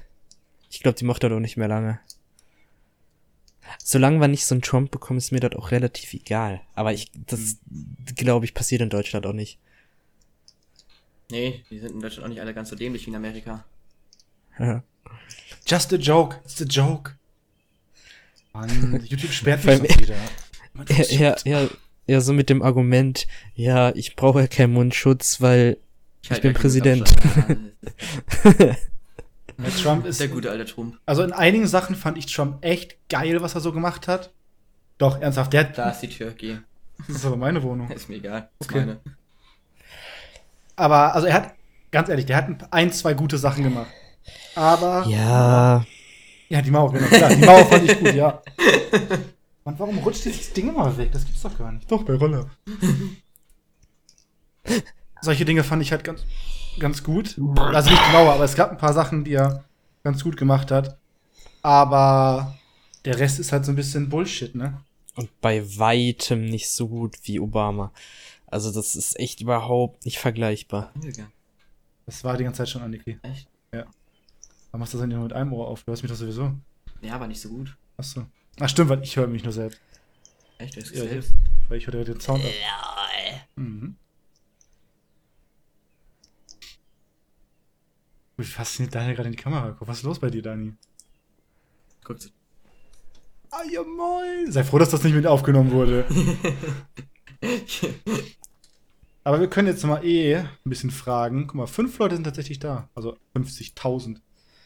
[0.69, 2.01] Ich glaube, die mochte doch nicht mehr lange.
[3.83, 6.61] Solange wir nicht so einen Trump bekommen, ist mir das auch relativ egal.
[6.75, 7.57] Aber ich, das,
[8.17, 9.59] glaube ich, passiert in Deutschland auch nicht.
[11.31, 13.65] Nee, die sind in Deutschland auch nicht alle ganz so dämlich wie in Amerika.
[15.67, 16.37] Just a joke.
[16.45, 17.17] It's a joke.
[18.53, 20.15] Mann, YouTube sperrt mich sonst wieder.
[20.89, 21.69] Ja, ja, ja,
[22.07, 25.79] ja, so mit dem Argument, ja, ich brauche ja keinen Mundschutz, weil
[26.23, 27.15] Ich halt bin ja Präsident.
[28.59, 28.77] Ja,
[29.59, 30.99] Ja, Trump ist der gute alte Trump.
[31.07, 34.33] Also in einigen Sachen fand ich Trump echt geil, was er so gemacht hat.
[34.99, 36.57] Doch, ernsthaft, der Da ist die Tür, geh.
[37.07, 37.91] Das ist aber meine Wohnung.
[37.91, 38.49] Ist mir egal.
[38.59, 38.81] Ist Okay.
[38.81, 39.01] meine.
[40.77, 41.55] Aber, also er hat,
[41.91, 43.91] ganz ehrlich, der hat ein zwei gute Sachen gemacht.
[44.55, 45.07] Aber.
[45.07, 45.85] ja,
[46.49, 47.35] Ja, die Mauer, genau, klar.
[47.35, 48.43] Die Mauer fand ich gut, ja.
[49.65, 51.11] Mann, warum rutscht dieses Ding immer weg?
[51.13, 51.91] Das gibt's doch gar nicht.
[51.91, 52.51] Doch, bei Roller.
[55.21, 56.25] Solche Dinge fand ich halt ganz,
[56.79, 57.39] ganz gut.
[57.57, 59.65] Also nicht die Mauer, aber es gab ein paar Sachen, die er
[60.03, 60.99] ganz gut gemacht hat.
[61.63, 62.59] Aber
[63.05, 64.83] der Rest ist halt so ein bisschen Bullshit, ne?
[65.15, 67.93] und bei weitem nicht so gut wie Obama.
[68.47, 70.93] Also das ist echt überhaupt nicht vergleichbar.
[72.07, 73.19] Das war die ganze Zeit schon Aniki.
[73.23, 73.49] Echt?
[74.73, 75.85] Warum machst du das denn nur mit einem Ohr auf?
[75.85, 76.55] Du hörst mich doch sowieso.
[77.03, 77.77] Ja, aber nicht so gut.
[77.99, 78.27] Achso.
[78.59, 79.81] Ach stimmt, weil ich höre mich nur selbst.
[80.59, 81.35] Echt, das ist Ja, selbst.
[81.69, 82.51] Weil ich höre den Sound ab.
[83.57, 83.97] Mhm.
[88.39, 89.89] Wie fasziniert Daniel gerade in die Kamera guckt.
[89.89, 90.73] Was ist los bei dir, Dani?
[92.03, 92.33] Guckt.
[93.51, 94.51] Ah, ja moin.
[94.51, 96.07] Sei froh, dass das nicht mit aufgenommen wurde.
[99.25, 101.47] Aber wir können jetzt mal eh ein bisschen fragen.
[101.47, 102.89] Guck mal, fünf Leute sind tatsächlich da.
[102.95, 104.21] Also 50.000.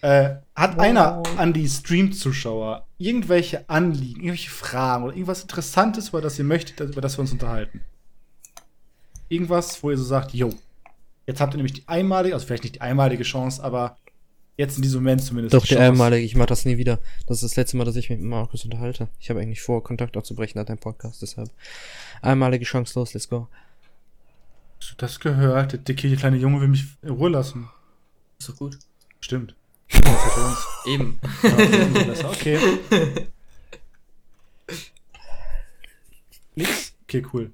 [0.06, 0.82] Äh, hat Wow.
[0.84, 6.78] einer an die Stream-Zuschauer irgendwelche Anliegen, irgendwelche Fragen oder irgendwas Interessantes, über das ihr möchtet,
[6.78, 7.80] über das wir uns unterhalten?
[9.28, 10.50] Irgendwas, wo ihr so sagt, yo,
[11.26, 13.96] jetzt habt ihr nämlich die einmalige, also vielleicht nicht die einmalige Chance, aber
[14.56, 15.54] jetzt in diesem Moment zumindest.
[15.54, 17.00] Doch, die der einmalige, ich mach das nie wieder.
[17.26, 19.08] Das ist das letzte Mal, dass ich mich mit Markus unterhalte.
[19.18, 21.50] Ich habe eigentlich vor, Kontakt aufzubrechen nach deinem Podcast, deshalb.
[22.22, 23.48] Einmalige Chance los, let's go.
[24.78, 25.72] Hast du das gehört?
[25.72, 27.68] Der dicke kleine Junge will mich in Ruhe lassen.
[28.38, 28.78] Ist doch gut.
[29.18, 29.56] Stimmt.
[30.86, 31.20] Eben.
[31.42, 32.28] Ja.
[32.30, 32.58] Okay.
[36.54, 36.92] Nix?
[37.04, 37.52] Okay, cool.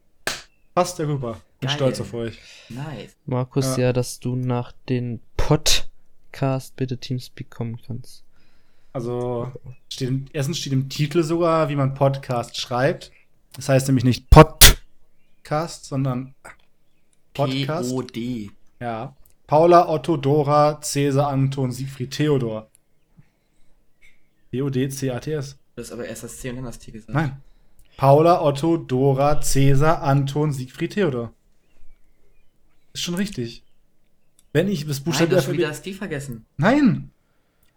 [0.75, 1.41] Passt ja super.
[1.61, 1.77] Bin Geil.
[1.77, 2.39] stolz auf euch.
[2.69, 3.15] Nice.
[3.27, 3.85] Markus, Ja.
[3.85, 3.93] ja.
[3.93, 8.25] dass du nach den Podcast bitte Teamspeak kommen kannst.
[8.93, 9.53] Also,
[9.89, 13.11] steht im, erstens steht im Titel sogar, wie man Podcast schreibt.
[13.55, 16.35] Das heißt nämlich nicht Podcast, sondern
[17.35, 17.91] Podcast.
[17.91, 18.51] P-O-D.
[18.81, 19.15] Ja.
[19.53, 22.71] Paula, Otto, Dora, Cäsar, Anton, Siegfried, Theodor.
[24.51, 25.59] T-O-D-C-A-T-S.
[25.77, 27.13] Du hast aber erst das C und dann das T gesagt.
[27.13, 27.37] Nein.
[27.99, 31.35] Paula, Otto, Dora, Cäsar, Anton, Siegfried, Theodor.
[32.95, 33.63] Ist schon richtig.
[34.55, 36.47] Wenn ich das Nein, Buchstaben du hast schon wieder das D vergessen.
[36.57, 37.11] Nein.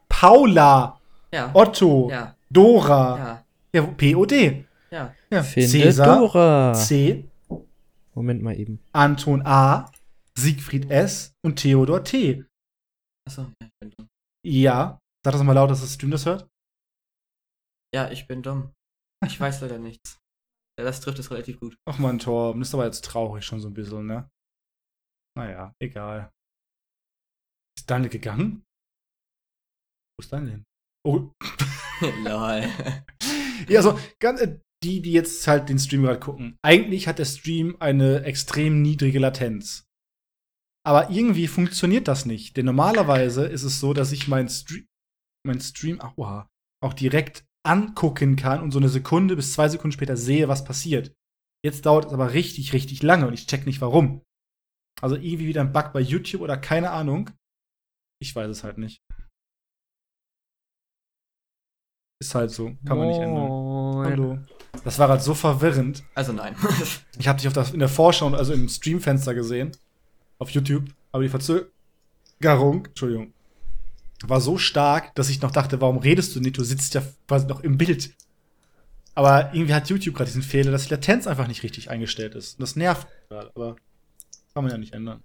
[0.08, 0.98] Paula,
[1.34, 1.52] Ja.
[1.54, 2.36] Otto, Ja.
[2.50, 3.18] Dora.
[3.18, 3.82] Ja.
[3.82, 4.64] Ja, P-O-D.
[4.92, 5.14] Ja.
[5.30, 5.44] Ja.
[5.44, 6.74] Finde Cäsar, Dora.
[6.74, 7.26] C,
[8.14, 8.80] Moment mal eben.
[8.94, 9.92] Anton A,
[10.38, 12.46] Siegfried S und Theodor T.
[13.28, 14.08] Achso, ja, ich bin dumm.
[14.46, 15.00] Ja.
[15.26, 16.48] Sag das mal laut, dass das Stream das hört.
[17.94, 18.74] Ja, ich bin dumm.
[19.26, 20.20] Ich weiß leider nichts.
[20.78, 21.78] Ja, das trifft es relativ gut.
[21.88, 24.30] Ach man, Torben, ist aber jetzt traurig schon so ein bisschen, ne?
[25.38, 26.32] Naja, egal.
[27.78, 28.66] Ist Daniel gegangen?
[30.18, 30.64] Wo ist Daniel hin?
[31.06, 31.32] Oh,
[32.24, 32.70] Lol.
[33.70, 36.58] ja, also, ganz, äh, die, die jetzt halt den Stream gerade gucken.
[36.62, 39.85] Eigentlich hat der Stream eine extrem niedrige Latenz.
[40.86, 42.58] Aber irgendwie funktioniert das nicht.
[42.58, 44.84] Denn normalerweise ist es so, dass ich mein, Stre
[45.46, 46.48] mein Stream aua,
[46.84, 51.12] auch direkt angucken kann und so eine Sekunde bis zwei Sekunden später sehe, was passiert.
[51.64, 54.22] Jetzt dauert es aber richtig, richtig lange und ich check nicht warum.
[55.02, 57.32] Also irgendwie wieder ein Bug bei YouTube oder keine Ahnung.
[58.22, 59.02] Ich weiß es halt nicht.
[62.22, 62.76] Ist halt so.
[62.86, 63.50] Kann man nicht ändern.
[64.06, 64.40] Hallo.
[64.84, 66.04] Das war halt so verwirrend.
[66.14, 66.56] Also nein.
[67.18, 69.76] Ich habe dich auf das, in der Vorschau, also im Streamfenster gesehen.
[70.40, 70.86] Auf YouTube.
[71.12, 73.34] Aber die Verzögerung, Entschuldigung,
[74.24, 76.58] war so stark, dass ich noch dachte, warum redest du nicht?
[76.58, 78.12] Du sitzt ja quasi noch im Bild.
[79.14, 82.56] Aber irgendwie hat YouTube gerade diesen Fehler, dass die Latenz einfach nicht richtig eingestellt ist.
[82.56, 83.76] Und das nervt gerade, aber
[84.54, 85.24] kann man ja nicht ändern.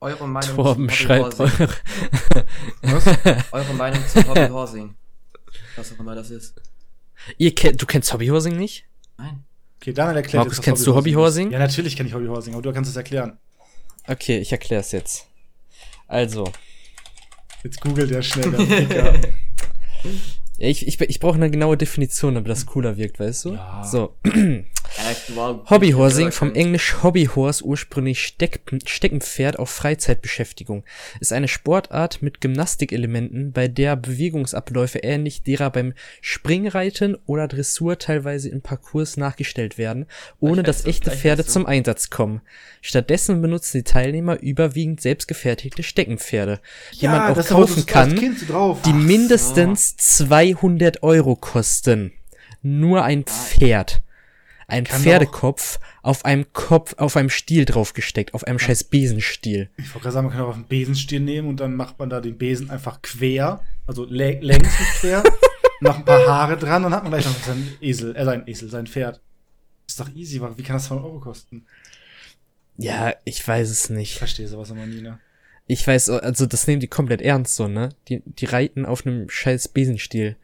[0.00, 1.68] Eure Meinung Torben zum schreibt Hobbyhorsing.
[2.82, 3.44] eure.
[3.52, 4.94] Eure Meinung zum Hobbyhorsing.
[5.76, 6.60] Was auch immer das ist.
[7.38, 8.84] Ihr kennt, du kennst Hobbyhorsing nicht?
[9.16, 9.44] Nein.
[9.82, 11.50] Okay, Daniel erklärt Markus, kennst du Hobbyhorsing?
[11.50, 13.36] Ja, natürlich kenne ich Hobbyhorsing, aber du kannst es erklären.
[14.06, 15.26] Okay, ich erkläre es jetzt.
[16.06, 16.52] Also,
[17.64, 18.52] Jetzt googelt der schnell.
[20.58, 23.54] Ja, ich, ich, ich brauche eine genaue Definition, damit das cooler wirkt, weißt du?
[23.54, 23.82] Ja.
[23.84, 24.14] So,
[24.98, 30.84] Ja, Hobbyhorsing, vom Englisch Hobbyhorse, ursprünglich Steck, Steckenpferd auf Freizeitbeschäftigung,
[31.20, 38.48] ist eine Sportart mit Gymnastikelementen, bei der Bewegungsabläufe ähnlich derer beim Springreiten oder Dressur teilweise
[38.50, 40.06] im Parcours nachgestellt werden,
[40.40, 42.42] ohne dass echte Pferde zum Einsatz kommen.
[42.82, 46.60] Stattdessen benutzen die Teilnehmer überwiegend selbstgefertigte Steckenpferde,
[47.00, 48.12] die man auch kaufen kann
[48.84, 49.96] die mindestens
[50.42, 52.12] 200 Euro kosten.
[52.62, 54.02] Nur ein Pferd.
[54.66, 59.70] Ein Kann Pferdekopf auf einem Kopf, auf einem Stiel draufgesteckt, auf einem scheiß Besenstiel.
[59.76, 62.08] Ich wollte gerade sagen, man kann auch auf einen Besenstiel nehmen und dann macht man
[62.10, 65.22] da den Besen einfach quer, also lä längs nicht quer,
[65.80, 68.68] noch ein paar Haare dran, dann hat man gleich noch seinen Esel, äh, sein Esel,
[68.70, 69.20] sein Pferd.
[69.86, 71.66] Ist doch easy, wie kann das 200 Euro kosten?
[72.78, 74.18] Ja, ich weiß es Ich nicht.
[74.18, 75.18] verstehe sowas immer nie, ne?
[75.72, 77.88] Ich weiß, also das nehmen die komplett ernst so, ne?
[78.08, 80.36] Die, die reiten auf einem scheiß Besenstiel.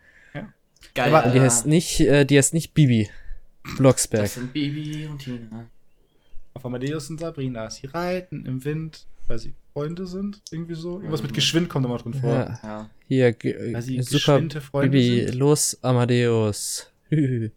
[0.95, 1.14] Geil.
[1.14, 3.11] Aber die heißt nicht, äh, die heißt nicht Bibi.
[3.76, 4.22] Blocksberg.
[4.22, 5.66] das sind Bibi und Tina.
[6.55, 10.95] Auf Amadeus und Sabrina, sie reiten im Wind, weil sie Freunde sind, irgendwie so.
[10.97, 12.31] Irgendwas mit Geschwind kommt immer drin vor.
[12.31, 12.59] Ja.
[12.62, 12.89] Ja.
[13.07, 13.37] Hier,
[13.74, 15.35] Weil sie super geschwinte Freunde Bibi, sind.
[15.35, 16.91] los, Amadeus.
[17.11, 17.51] Die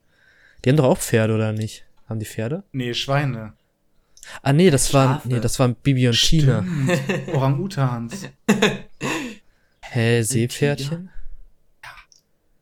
[0.68, 1.86] haben doch auch Pferde, oder nicht?
[2.08, 2.64] Haben die Pferde?
[2.74, 3.54] Nee, Schweine.
[4.42, 6.64] Ah, nee, das waren, nee, das waren Bibi und Tina.
[7.34, 8.28] Orang-Utans.
[9.82, 11.10] Hä, Seepferdchen?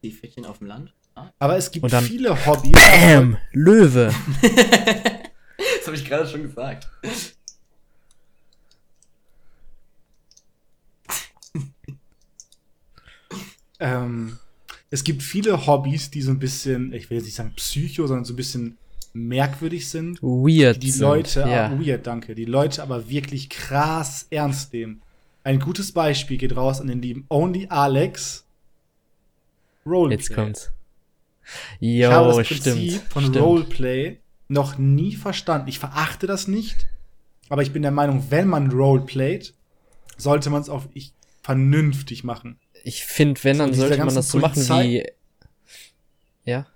[0.01, 0.93] Die Pferdchen auf dem Land.
[1.15, 1.31] Ah.
[1.39, 2.71] Aber es gibt dann- viele Hobbys.
[2.71, 3.37] Bam!
[3.51, 4.13] Löwe!
[5.79, 6.87] Das habe ich gerade schon gesagt.
[13.79, 14.37] ähm,
[14.89, 18.25] es gibt viele Hobbys, die so ein bisschen, ich will jetzt nicht sagen psycho, sondern
[18.25, 18.77] so ein bisschen
[19.13, 20.21] merkwürdig sind.
[20.21, 20.81] Weird.
[20.81, 21.71] Die sind, Leute, ja.
[21.79, 25.01] weird, danke, die Leute aber wirklich krass ernst nehmen.
[25.43, 28.45] Ein gutes Beispiel geht raus an den lieben Only Alex.
[29.85, 30.17] Roleplay.
[30.17, 30.71] Jetzt kommt's.
[31.79, 33.11] Ich habe Jo, das Prinzip stimmt.
[33.11, 33.37] von stimmt.
[33.37, 35.67] Roleplay noch nie verstanden.
[35.67, 36.87] Ich verachte das nicht,
[37.49, 39.53] aber ich bin der Meinung, wenn man Roleplayt,
[40.17, 42.59] sollte man es auch ich, vernünftig machen.
[42.83, 45.05] Ich finde, wenn, dann sollte man das so machen wie.
[46.45, 46.67] Ja?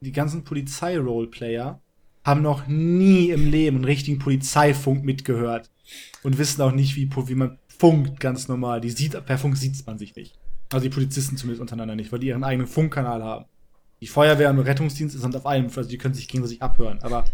[0.00, 1.80] Die ganzen Polizei-Roleplayer
[2.24, 5.70] haben noch nie im Leben einen richtigen Polizeifunk mitgehört
[6.22, 8.80] und wissen auch nicht, wie, wie man funkt ganz normal.
[8.80, 10.34] Die sieht, per Funk sieht man sich nicht.
[10.72, 13.46] Also die Polizisten zumindest untereinander nicht, weil die ihren eigenen Funkkanal haben.
[14.00, 17.24] Die Feuerwehr und Rettungsdienst sind auf einem, also die können sich gegenseitig abhören, aber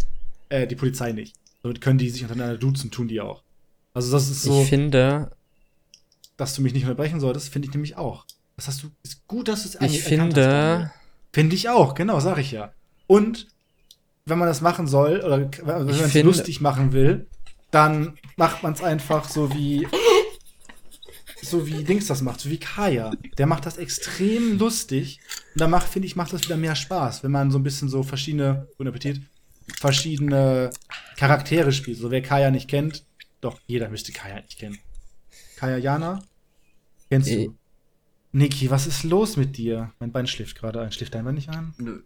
[0.48, 1.36] äh, die Polizei nicht.
[1.62, 3.42] Somit können die sich untereinander duzen, tun die auch.
[3.94, 5.30] Also das ist so, Ich finde,
[6.36, 8.24] dass du mich nicht unterbrechen solltest, finde ich nämlich auch.
[8.56, 10.90] Das hast du, ist gut, dass du es ich erkannt hast,
[11.36, 12.72] finde, ich auch, genau, sag ich ja.
[13.06, 13.48] Und
[14.24, 17.26] wenn man das machen soll, oder wenn man es lustig machen will,
[17.70, 19.86] dann macht man es einfach so wie.
[21.42, 23.12] So wie Dings das macht, so wie Kaya.
[23.36, 25.20] Der macht das extrem lustig.
[25.54, 27.90] Und da macht, finde ich, macht das wieder mehr Spaß, wenn man so ein bisschen
[27.90, 29.20] so verschiedene, guten Appetit,
[29.78, 30.70] verschiedene
[31.18, 31.98] Charaktere spielt.
[31.98, 33.04] So wer Kaya nicht kennt,
[33.42, 34.78] doch, jeder müsste Kaya nicht kennen.
[35.56, 36.22] Kaya Jana?
[37.10, 37.54] Kennst du?
[38.36, 39.92] Niki, was ist los mit dir?
[39.98, 40.92] Mein Bein schläft gerade ein.
[40.92, 41.72] Schläft dein Bein nicht ein?
[41.78, 42.02] Nö.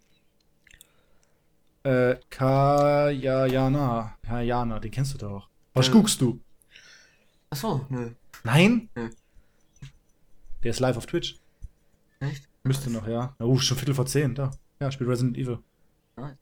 [1.83, 4.15] Äh, Kaya Jana.
[4.23, 5.49] Kaya Jana, den kennst du doch.
[5.75, 5.91] Was Äh.
[5.91, 6.39] guckst du?
[7.51, 8.13] Achso, nö.
[8.45, 8.89] Nein?
[8.95, 9.11] Nö.
[10.63, 11.37] Der ist live auf Twitch.
[12.21, 12.49] Echt?
[12.63, 13.35] Müsste noch, ja.
[13.41, 14.53] Na, uh, schon Viertel vor zehn, da.
[14.79, 15.59] Ja, spielt Resident Evil.
[16.17, 16.37] Nice.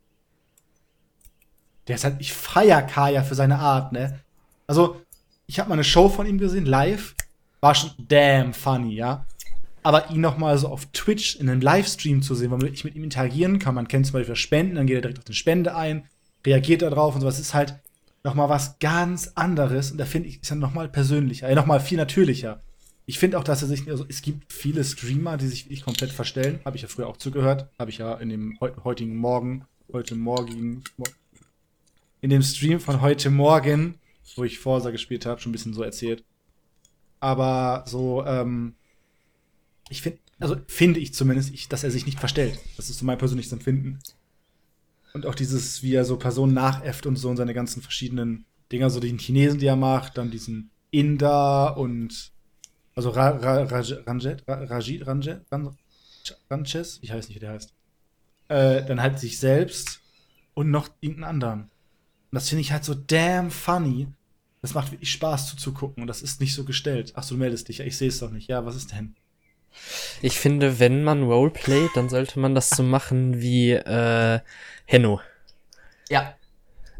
[1.86, 4.20] Der ist halt, ich feier Kaya für seine Art, ne?
[4.66, 5.00] Also,
[5.46, 7.14] ich habe mal eine Show von ihm gesehen, live.
[7.62, 9.24] War schon damn funny, ja.
[9.88, 12.94] Aber ihn noch mal so auf Twitch in einem Livestream zu sehen, wo ich mit
[12.94, 13.74] ihm interagieren kann.
[13.74, 16.04] Man kennt zum Beispiel Spenden, dann geht er direkt auf eine Spende ein,
[16.44, 17.40] reagiert da drauf und sowas.
[17.40, 17.80] ist halt
[18.22, 19.90] noch mal was ganz anderes.
[19.90, 22.60] Und da finde ich, ist er noch mal persönlicher, äh, noch mal viel natürlicher.
[23.06, 26.12] Ich finde auch, dass er sich, also es gibt viele Streamer, die sich wirklich komplett
[26.12, 26.60] verstellen.
[26.66, 27.70] Habe ich ja früher auch zugehört.
[27.78, 31.06] Habe ich ja in dem heu heutigen Morgen, heute Morgen, mo
[32.20, 33.94] in dem Stream von heute Morgen,
[34.36, 36.24] wo ich Forsa gespielt habe, schon ein bisschen so erzählt.
[37.20, 38.74] Aber so, ähm,
[39.88, 42.58] ich finde, also finde ich zumindest, ich, dass er sich nicht verstellt.
[42.76, 43.98] Das ist so mein persönliches Empfinden.
[45.14, 48.90] Und auch dieses, wie er so Personen nachäfft und so und seine ganzen verschiedenen Dinger,
[48.90, 52.32] so den Chinesen, die er macht, dann diesen Inder und
[52.94, 55.76] also Ra, Ra, Raj, Ranjet, Ra, Rajid, Ranjet, Ran,
[56.50, 57.72] Ranches, ich weiß nicht, wie der heißt.
[58.48, 60.00] Äh, dann halt sich selbst
[60.54, 61.60] und noch irgendeinen anderen.
[61.60, 61.70] Und
[62.32, 64.08] das finde ich halt so damn funny.
[64.60, 67.12] Das macht wirklich Spaß zuzugucken und das ist nicht so gestellt.
[67.14, 67.78] Ach du meldest dich.
[67.78, 68.48] Ja, ich sehe es doch nicht.
[68.48, 69.14] Ja, was ist denn?
[70.22, 74.40] Ich finde, wenn man Roleplayt, dann sollte man das so machen wie äh,
[74.84, 75.20] Henno.
[76.08, 76.34] Ja.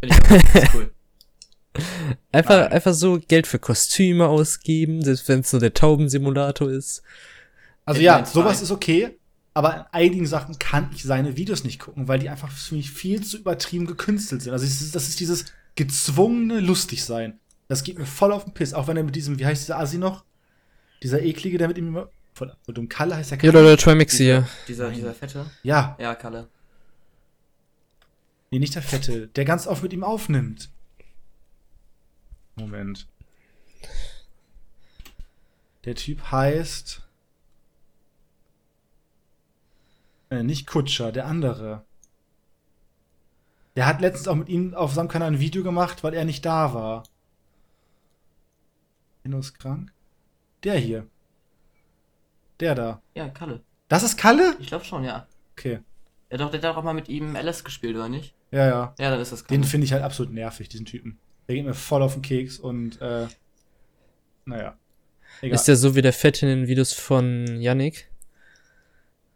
[0.01, 0.53] Finde ich auch.
[0.53, 0.93] Das ist cool.
[2.33, 2.73] Einfach, Nein.
[2.73, 7.03] einfach so Geld für Kostüme ausgeben, selbst wenn es nur der Taubensimulator ist.
[7.85, 9.17] Also In ja, sowas ist okay,
[9.55, 12.91] aber in einigen Sachen kann ich seine Videos nicht gucken, weil die einfach für mich
[12.91, 14.53] viel zu übertrieben gekünstelt sind.
[14.53, 15.47] Also das ist dieses
[15.77, 17.39] gezwungene Lustigsein.
[17.69, 19.79] Das geht mir voll auf den Piss, auch wenn er mit diesem, wie heißt dieser
[19.79, 20.25] Asi noch?
[21.03, 21.97] Dieser eklige, der mit ihm
[22.47, 22.89] voll dumm.
[22.89, 23.53] Kalle heißt der Ja, Kalle?
[23.65, 24.49] oder der Trimix hier.
[24.69, 25.51] Dieser, dieser Fette.
[25.63, 26.49] Ja, Ja, Kalle.
[28.51, 30.71] nee, nicht der Fette, der ganz oft mit ihm aufnimmt.
[32.57, 33.07] Moment.
[35.85, 37.03] Der Typ heißt.
[40.31, 41.85] Äh, nicht Kutscher, der andere.
[43.77, 46.45] Der hat letztens auch mit ihm auf seinem Kanal ein Video gemacht, weil er nicht
[46.45, 47.05] da war.
[49.25, 49.93] Ist krank.
[50.65, 51.07] Der hier.
[52.61, 53.03] Der da.
[53.15, 53.61] Ja, Kalle.
[53.89, 54.57] Das ist Kalle?
[54.59, 55.27] Ich glaube schon, ja.
[55.53, 55.81] Okay.
[56.31, 58.35] Ja, doch, der hat auch mal mit ihm LS gespielt, oder nicht?
[58.51, 58.95] Ja, ja.
[58.99, 59.59] Ja, dann ist das Kalle.
[59.61, 61.19] Den finde ich halt absolut nervig, diesen Typen.
[61.47, 63.27] Der geht mir voll auf den Keks und, äh,
[64.45, 64.77] naja.
[65.41, 65.55] Egal.
[65.55, 68.11] Ist der so wie der Fett in den Videos von Yannick?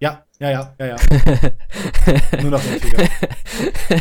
[0.01, 0.97] ja, ja, ja, ja, ja.
[2.43, 3.09] Nur noch nerviger.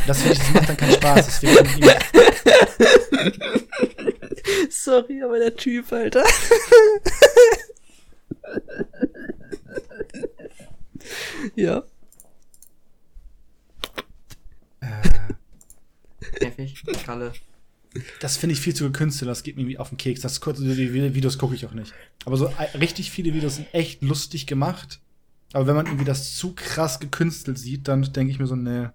[0.07, 1.43] Das, finde ich, das macht dann keinen Spaß.
[1.43, 1.51] Ihn-
[4.71, 6.23] Sorry, aber der Typ, Alter.
[11.55, 11.83] ja.
[16.39, 16.83] Nervig.
[17.05, 17.33] Kalle.
[18.19, 19.29] das finde ich viel zu gekünstelt.
[19.29, 20.21] Das geht mir irgendwie auf den Keks.
[20.21, 21.93] Das kurze die Videos gucke ich auch nicht.
[22.25, 24.99] Aber so äh, richtig viele Videos sind echt lustig gemacht.
[25.53, 28.93] Aber wenn man irgendwie das zu krass gekünstelt sieht, dann denke ich mir so, ne.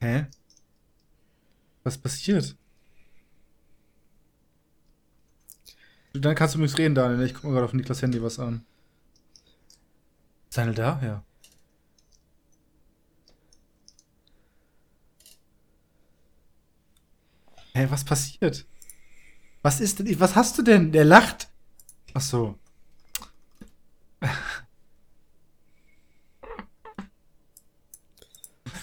[0.00, 0.26] Hä?
[1.84, 2.56] Was passiert?
[6.14, 7.24] Dann kannst du übrigens reden, Daniel.
[7.26, 8.64] Ich gucke mir gerade auf Niklas Handy was an.
[10.48, 11.00] Ist Daniel da?
[11.02, 11.24] Ja.
[17.74, 18.66] Hä, was passiert?
[19.62, 20.20] Was ist denn?
[20.20, 20.92] Was hast du denn?
[20.92, 21.48] Der lacht.
[22.14, 22.58] Ach so.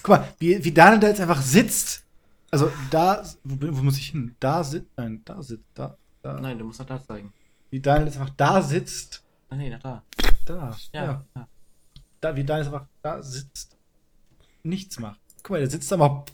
[0.02, 2.04] Guck mal, wie, wie Daniel da jetzt einfach sitzt.
[2.50, 4.34] Also da, wo, wo muss ich hin?
[4.40, 6.40] Da sitzt, nein, da sitzt, da, da.
[6.40, 7.32] Nein, du musst nach da zeigen.
[7.70, 9.22] Wie Daniel jetzt einfach da sitzt.
[9.48, 10.04] Ah, nee, nach da.
[10.44, 11.04] Da, ja.
[11.04, 11.24] Ja.
[11.34, 11.48] ja.
[12.20, 13.76] Da, wie Daniel jetzt einfach da sitzt.
[14.62, 15.18] Nichts macht.
[15.42, 16.24] Guck mal, der sitzt da mal.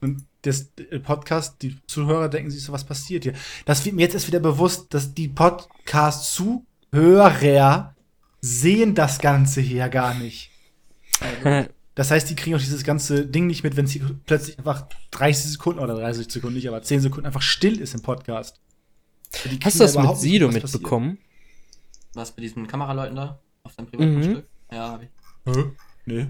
[0.00, 3.32] Und das äh, Podcast, die Zuhörer denken sich so, was passiert hier?
[3.64, 7.94] Das wird mir jetzt erst wieder bewusst, dass die Podcast-Zuhörer
[8.40, 10.52] sehen das Ganze hier gar nicht.
[11.94, 15.52] Das heißt, die kriegen auch dieses ganze Ding nicht mit, wenn sie plötzlich einfach 30
[15.52, 18.60] Sekunden oder 30 Sekunden nicht, aber 10 Sekunden einfach still ist im Podcast.
[19.44, 20.72] Die Hast du das mit Sido was passiert.
[20.72, 21.18] mitbekommen?
[22.14, 23.38] Was mit diesen Kameraleuten da?
[23.62, 23.90] Auf deinem Mhm.
[23.90, 24.44] Privatgrundstück?
[24.72, 25.08] Ja, hab ich.
[25.46, 25.64] Hä?
[26.06, 26.26] Nee.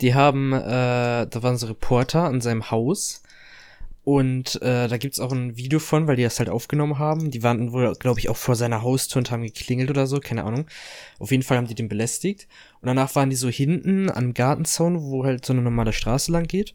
[0.00, 3.22] Die haben, äh, da waren so Reporter an seinem Haus.
[4.04, 7.30] Und äh, da gibt's auch ein Video von, weil die das halt aufgenommen haben.
[7.30, 10.44] Die waren wohl, glaube ich, auch vor seiner Haustür und haben geklingelt oder so, keine
[10.44, 10.66] Ahnung.
[11.18, 12.46] Auf jeden Fall haben die den belästigt.
[12.82, 16.46] Und danach waren die so hinten am Gartenzaun, wo halt so eine normale Straße lang
[16.46, 16.74] geht.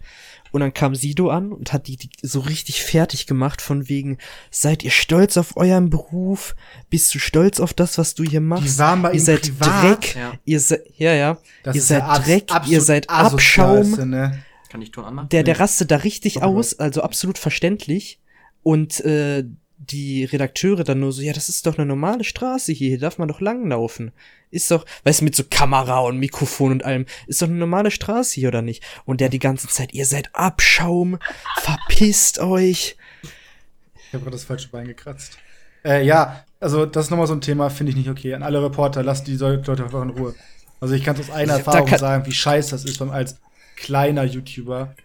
[0.52, 4.18] Und dann kam Sido an und hat die, die so richtig fertig gemacht von wegen,
[4.50, 6.56] seid ihr stolz auf euren Beruf?
[6.90, 8.66] Bist du stolz auf das, was du hier machst?
[8.66, 9.84] Die waren bei ihr seid privat.
[9.84, 10.32] Dreck, Ja.
[10.46, 13.92] ihr seid, ja, ja, Das ihr seid ja Dreck, ihr seid Abschaum.
[14.10, 14.44] Ne?
[14.70, 15.30] Kann ich Ton anmachen?
[15.30, 16.44] Der, der rastet da richtig Gott.
[16.44, 18.20] aus, also absolut verständlich.
[18.62, 19.46] Und äh,
[19.78, 23.18] die Redakteure dann nur so, ja, das ist doch eine normale Straße hier, hier darf
[23.18, 24.12] man doch langlaufen.
[24.52, 27.90] Ist doch, weißt du, mit so Kamera und Mikrofon und allem, ist doch eine normale
[27.90, 28.84] Straße hier oder nicht?
[29.06, 31.18] Und der die ganze Zeit, ihr seid Abschaum,
[31.62, 32.98] verpisst euch.
[33.24, 35.38] Ich habe gerade das falsche Bein gekratzt.
[35.86, 38.34] Äh, ja, also das ist nochmal so ein Thema, finde ich nicht okay.
[38.34, 40.36] An alle Reporter, lasst die Leute einfach in Ruhe.
[40.82, 43.38] Also ich kann aus einer Erfahrung sagen, wie scheiße das ist, wenn man als
[43.82, 44.96] kleiner YouTuber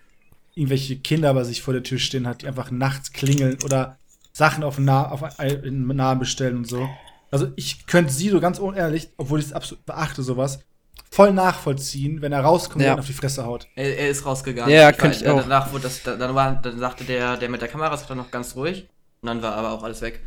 [0.54, 3.98] irgendwelche Kinder bei sich vor der Tür stehen hat, die einfach nachts klingeln oder
[4.32, 5.22] Sachen auf, nah auf
[5.64, 6.88] Namen bestellen und so.
[7.30, 10.60] Also ich könnte sie so ganz unehrlich, obwohl ich es absolut beachte, sowas,
[11.10, 12.94] voll nachvollziehen, wenn er rauskommt Ja.
[12.94, 13.66] und auf die Fresse haut.
[13.74, 14.72] Er, er ist rausgegangen.
[14.72, 15.40] Ja, Ich könnte weiß, ich auch.
[15.42, 18.16] Danach wurde das, da- dann, war, dann sagte der, der mit der Kamera, sagt er
[18.16, 18.88] noch ganz ruhig.
[19.22, 20.20] Und dann war aber auch alles weg.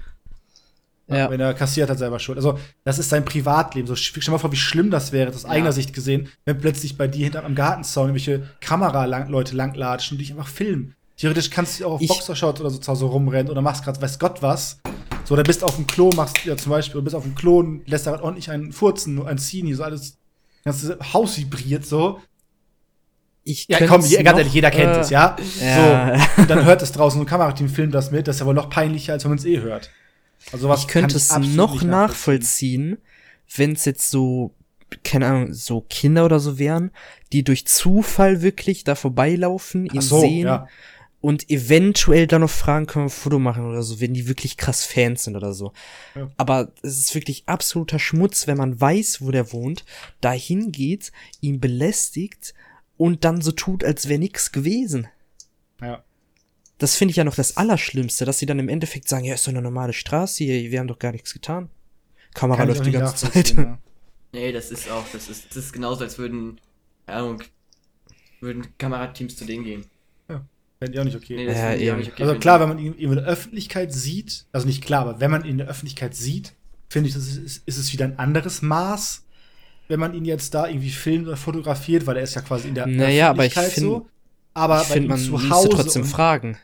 [1.10, 1.30] Ja.
[1.30, 2.38] Wenn er kassiert hat, selber schuld.
[2.38, 3.88] Also, das ist sein Privatleben.
[3.88, 5.50] So, stell dir mal vor, wie schlimm das wäre, aus Ja.
[5.50, 10.32] eigener Sicht gesehen, wenn plötzlich bei dir hinterm am Gartenzaun irgendwelche Kameraleute langlatschen und dich
[10.32, 10.96] einfach filmen.
[11.16, 14.02] Theoretisch kannst du auch auf Ich- Boxershorts oder so zu Hause rumrennen oder machst gerade
[14.02, 14.80] weiß Gott was.
[15.24, 17.60] So, oder bist auf dem Klo, machst ja zum Beispiel, oder bist auf dem Klo
[17.60, 20.18] und lässt da ordentlich einen furzen, ein Zini, so alles,
[20.66, 22.20] das ganze Haus vibriert so.
[23.44, 25.38] Ich Ja, komm, je- ganz ehrlich, jeder kennt äh, es, ja?
[25.62, 26.18] ja.
[26.20, 28.46] So, und dann hört es draußen, so ein Kamerateam filmt das mit, das ist ja
[28.46, 29.90] wohl noch peinlicher, als wenn man es eh hört.
[30.52, 32.98] Also sowas ich könnte es noch nachvollziehen,
[33.56, 34.54] wenn es jetzt so,
[35.04, 36.92] keine Ahnung, so Kinder oder so wären,
[37.32, 40.68] die durch Zufall wirklich da vorbeilaufen, ihn so, sehen ja.
[41.22, 44.58] und eventuell dann noch fragen, können wir ein Foto machen oder so, wenn die wirklich
[44.58, 45.74] krass Fans sind oder so.
[46.16, 46.30] Ja.
[46.38, 49.86] Aber es ist wirklich absoluter Schmutz, wenn man weiß, wo der wohnt,
[50.22, 51.12] dahin geht,
[51.42, 52.54] ihn belästigt
[52.96, 55.08] und dann so tut, als wäre nix gewesen.
[55.82, 56.04] Ja.
[56.80, 59.48] Das finde ich ja noch das Allerschlimmste, dass sie dann im Endeffekt sagen, ja, ist
[59.48, 61.70] doch eine normale Straße hier, wir haben doch gar nichts getan.
[62.34, 63.56] Kamera Kann ich läuft die ganze Zeit.
[63.56, 63.78] ja.
[64.34, 66.60] Nee, das ist auch, das ist, das ist genauso, als würden,
[67.08, 67.44] keine Ahnung,
[68.42, 69.86] würden Kamerateams zu denen gehen.
[70.80, 71.36] Fände ich auch nicht okay.
[71.38, 72.22] Nee, das Ja, die auch nicht okay.
[72.24, 75.32] also klar, wenn man ihn ihn in der Öffentlichkeit sieht, also nicht klar, aber wenn
[75.32, 76.54] man ihn in der Öffentlichkeit sieht,
[76.88, 79.24] finde ich, das ist, ist, es wieder ein anderes Maß,
[79.88, 82.76] wenn man ihn jetzt da irgendwie filmt oder fotografiert, weil er ist ja quasi in
[82.76, 84.10] der Naja, aber ich Öffentlichkeit find- so.
[84.54, 86.58] Aber ich ihm man zu Hause trotzdem und- fragen.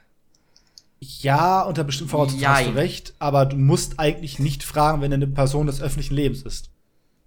[1.22, 5.16] Ja, unter bestimmten Voraussetzungen hast du recht, aber du musst eigentlich nicht fragen, wenn er
[5.18, 6.70] eine Person des öffentlichen Lebens ist.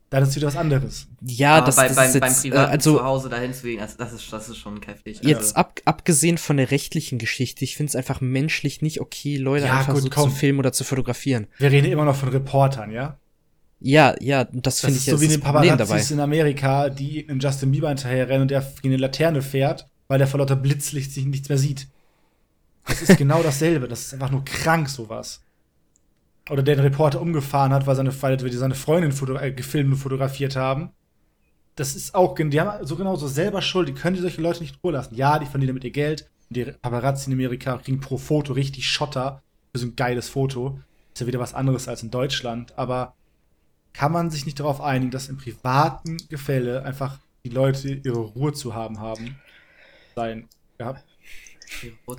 [0.08, 1.08] Dann ist wieder was anderes.
[1.20, 3.62] Ja, Aber das, bei, das beim, ist beim jetzt, äh, privaten also Zuhause dahin zu
[3.66, 5.18] gehen, also das ist, das ist schon kräftig.
[5.22, 9.66] jetzt ab, abgesehen von der rechtlichen Geschichte, ich finde es einfach menschlich nicht okay, Leute
[9.66, 10.30] Ja, einfach gut, so komm.
[10.30, 11.48] zu filmen oder zu fotografieren.
[11.58, 13.18] Wir reden immer noch von Reportern, ja?
[13.80, 15.40] Ja, ja, das Das finde ich so jetzt wie das den.
[15.42, 20.18] Paparazzis in Amerika, die irgendeinem Justin Bieber hinterherrennen und der gegen eine Laterne fährt, weil
[20.18, 21.88] der vor lauter Blitzlicht sich nichts mehr sieht.
[22.86, 23.88] Das ist genau dasselbe.
[23.88, 25.42] Das ist einfach nur krank, sowas.
[26.48, 29.98] Oder der den Reporter umgefahren hat, weil, seine, weil die seine Freundin äh, gefilmt und
[29.98, 30.90] fotografiert haben.
[31.74, 33.88] Das ist auch, die haben so genauso selber Schuld.
[33.88, 35.14] Die können die solche Leute nicht in Ruhe lassen.
[35.14, 36.30] Ja, die verdienen damit ihr Geld.
[36.48, 40.78] Die Paparazzi in Amerika kriegen pro Foto richtig Schotter für so ein geiles Foto.
[41.12, 42.78] Ist ja wieder was anderes als in Deutschland.
[42.78, 43.14] Aber
[43.92, 48.52] kann man sich nicht darauf einigen, dass im privaten Gefälle einfach die Leute ihre Ruhe
[48.52, 49.36] zu haben haben?
[50.14, 50.48] Sein.
[50.78, 50.96] Ja.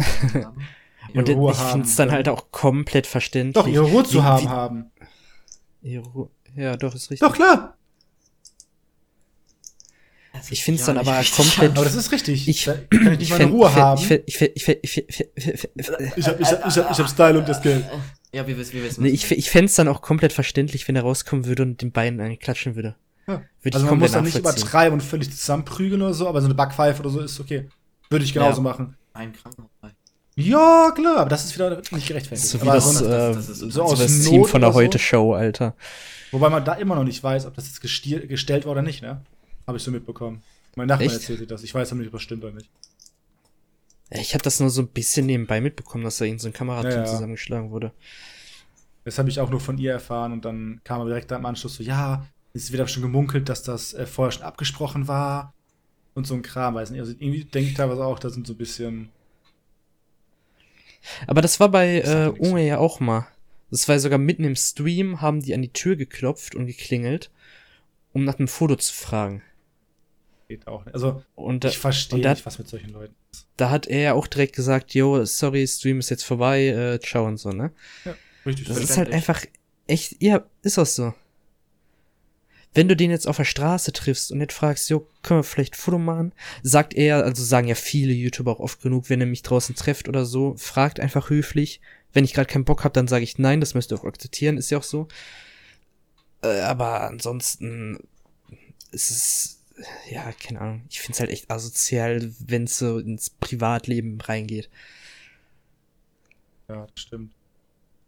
[1.13, 3.53] Und ihre Ruhe ich haben finde es dann halt auch komplett verständlich.
[3.63, 4.91] Doch, ihre Ruhe zu wie- haben wie- haben.
[5.81, 6.29] Ihre Ruhe.
[6.55, 7.19] Ja, doch, ist richtig.
[7.27, 7.75] Doch, klar.
[10.51, 12.47] Ich find's dann aber komplett- Aber das ist richtig.
[12.47, 13.99] Ich- kann ich nicht meine Ruhe haben.
[14.01, 15.69] Ich, ich, ich, ich, ich, ich, Ich hab,
[16.15, 17.83] ich, hab, ich, hab, ich hab Style und das Geld.
[18.33, 19.01] Ja, wir wissen, wir wissen.
[19.03, 22.19] nee, ich, ich fänd's dann auch komplett verständlich, wenn er rauskommen würde und den Beinen
[22.19, 22.95] einen klatschen würde.
[23.27, 23.41] Ja.
[23.61, 26.45] Würde Also ich man muss dann nicht übertreiben und völlig zusammenprügeln oder so, aber so
[26.47, 27.67] eine Backpfeife oder so ist okay.
[28.09, 28.63] Würde ich genauso Ja.
[28.63, 28.95] machen.
[29.17, 29.69] Ein Krankenhaus.
[30.35, 32.47] Ja, klar, aber das ist wieder nicht gerechtfertigt.
[32.47, 34.61] So wie aber das, so, äh, das- das ist- so aus das Not Team von
[34.61, 34.79] der oder so.
[34.79, 35.75] Heute-Show, Alter.
[36.31, 39.01] Wobei man da immer noch nicht weiß, ob das jetzt gestiel, gestellt war oder nicht,
[39.01, 39.21] ne?
[39.65, 40.43] Habe ich so mitbekommen.
[40.75, 41.15] Mein Nachbar Echt?
[41.15, 41.63] erzählte das.
[41.63, 42.69] Ich weiß aber nicht, ob das stimmt oder nicht.
[44.11, 46.91] Ich habe das nur so ein bisschen nebenbei mitbekommen, dass da irgendein so ein Kamerateam
[46.91, 47.05] Ja, ja.
[47.05, 47.91] zusammengeschlagen wurde.
[49.05, 51.75] Das habe ich auch nur von ihr erfahren und dann kam aber direkt am Anschluss
[51.75, 55.53] so, ja, es wird aber schon gemunkelt, dass das äh, vorher schon abgesprochen war
[56.17, 56.99] und so ein Kram, weiß nicht.
[56.99, 59.09] Also irgendwie denke ich teilweise auch, da sind so ein bisschen.
[61.27, 62.27] Aber das war bei äh, ja.
[62.29, 63.27] Unge ja auch mal.
[63.69, 67.29] Das war sogar mitten im Stream, haben die an die Tür geklopft und geklingelt,
[68.13, 69.43] um nach einem Foto zu fragen.
[70.47, 70.93] Geht auch nicht.
[70.95, 73.47] Also, Und da, ich verstehe nicht, was mit solchen Leuten ist.
[73.57, 77.25] da hat er ja auch direkt gesagt, yo, sorry, Stream ist jetzt vorbei, äh, ciao
[77.25, 77.71] und so, ne?
[78.45, 78.67] Richtig.
[78.67, 79.45] Das Das ist halt einfach
[79.85, 81.13] echt, ja, ist auch so.
[82.77, 85.73] Wenn du den jetzt auf der Straße triffst und nicht fragst, jo, können wir vielleicht
[85.73, 89.25] ein Foto machen, sagt er, also sagen ja viele YouTuber auch oft genug, wenn er
[89.25, 91.81] mich draußen trefft oder so, fragt einfach höflich.
[92.13, 94.57] Wenn ich gerade keinen Bock hab, dann sage ich nein, das müsst ihr auch akzeptieren,
[94.57, 95.07] ist ja auch so.
[96.43, 97.97] Äh, aber ansonsten
[98.91, 99.63] ist es,
[100.11, 100.83] ja, keine Ahnung.
[100.87, 104.69] Ich find's halt echt asozial, wenn's so ins Privatleben reingeht.
[106.69, 107.33] Ja, das stimmt.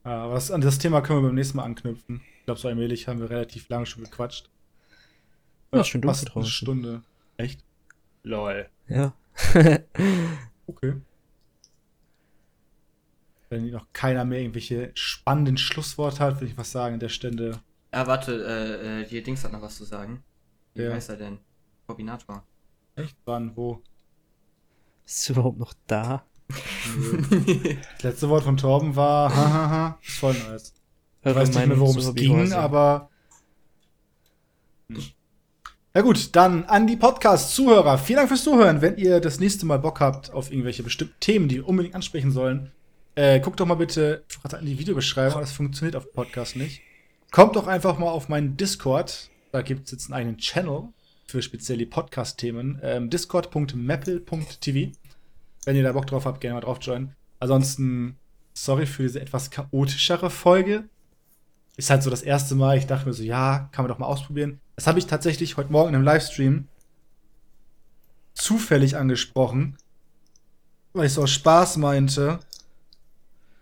[0.05, 2.21] Äh, Aber das, an das Thema können wir beim nächsten Mal anknüpfen.
[2.41, 4.47] Ich glaube, so allmählich haben wir relativ lange schon gequatscht.
[5.73, 6.51] Ja, ist schon dunkel fast eine draußen.
[6.51, 7.03] Stunde.
[7.37, 7.63] Echt?
[8.23, 8.69] Lol.
[8.87, 9.13] Ja.
[10.67, 10.93] Okay.
[13.49, 17.59] Wenn noch keiner mehr irgendwelche spannenden Schlussworte hat, will ich was sagen an der Stelle.
[17.89, 20.23] Ah, warte, äh, äh, hier Dings hat noch was zu sagen.
[20.75, 20.93] Wie Ja.
[20.93, 21.39] heißt er denn?
[21.87, 22.43] Koordinator.
[22.95, 23.17] Echt?
[23.25, 23.55] Wann?
[23.57, 23.81] Wo?
[25.07, 26.23] Ist es überhaupt noch da?
[26.47, 30.73] Das letzte Wort von Torben war, hahaha, ist voll nice.
[31.23, 33.09] Ich weiß nicht mehr, worum es ging, aber.
[34.89, 35.01] Hm.
[35.95, 37.97] Ja gut, dann an die Podcast-Zuhörer.
[37.97, 38.83] Vielen Dank fürs Zuhören.
[38.83, 42.31] Wenn ihr das nächste Mal Bock habt auf irgendwelche bestimmten Themen, die wir unbedingt ansprechen
[42.31, 42.71] sollen,
[43.15, 44.23] äh, guckt doch mal bitte
[44.59, 45.41] in die Videobeschreibung.
[45.41, 46.83] Das funktioniert auf Podcast nicht.
[47.31, 49.31] Kommt doch einfach mal auf meinen Discord.
[49.51, 50.89] Da gibt es jetzt einen eigenen Channel
[51.25, 52.79] für speziell die Podcast-Themen.
[52.83, 54.91] Ähm, Discord.maple.tv.
[55.65, 57.15] Wenn ihr da Bock drauf habt, gerne mal drauf joinen.
[57.39, 58.19] Ansonsten,
[58.53, 60.87] sorry für diese etwas chaotischere Folge.
[61.77, 62.77] Ist halt so das erste Mal.
[62.77, 64.61] Ich dachte mir so, ja, kann man doch mal ausprobieren.
[64.79, 66.69] Das habe ich tatsächlich heute Morgen in einem Livestream
[68.33, 69.75] zufällig angesprochen,
[70.93, 72.39] weil ich so aus Spaß meinte,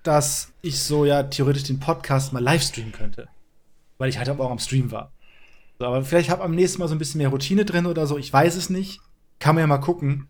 [0.03, 3.29] dass ich so ja theoretisch den Podcast mal livestreamen könnte.
[3.97, 5.11] Weil ich halt Morgen am Stream war.
[5.79, 8.19] So, aber vielleicht habe am nächsten Mal so ein bisschen mehr Routine drin oder so.
[8.19, 9.01] Ich weiß es nicht.
[9.39, 10.29] Kann man ja mal gucken.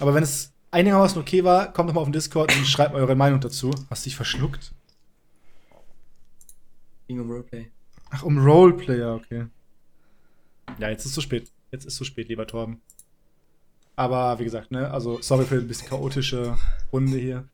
[0.00, 3.00] Aber wenn es einigermaßen okay war, kommt doch mal auf den Discord und schreibt mal
[3.00, 3.70] eure Meinung dazu.
[3.88, 4.74] Hast dich verschluckt?
[7.08, 7.70] Ging um Roleplay.
[8.10, 9.46] Ach, um Roleplayer, okay.
[10.78, 11.50] Ja, jetzt ist zu spät.
[11.70, 12.80] Jetzt ist zu spät, lieber Torben.
[13.96, 16.56] Aber wie gesagt, ne, also sorry für ein bisschen chaotische
[16.92, 17.48] Runde hier.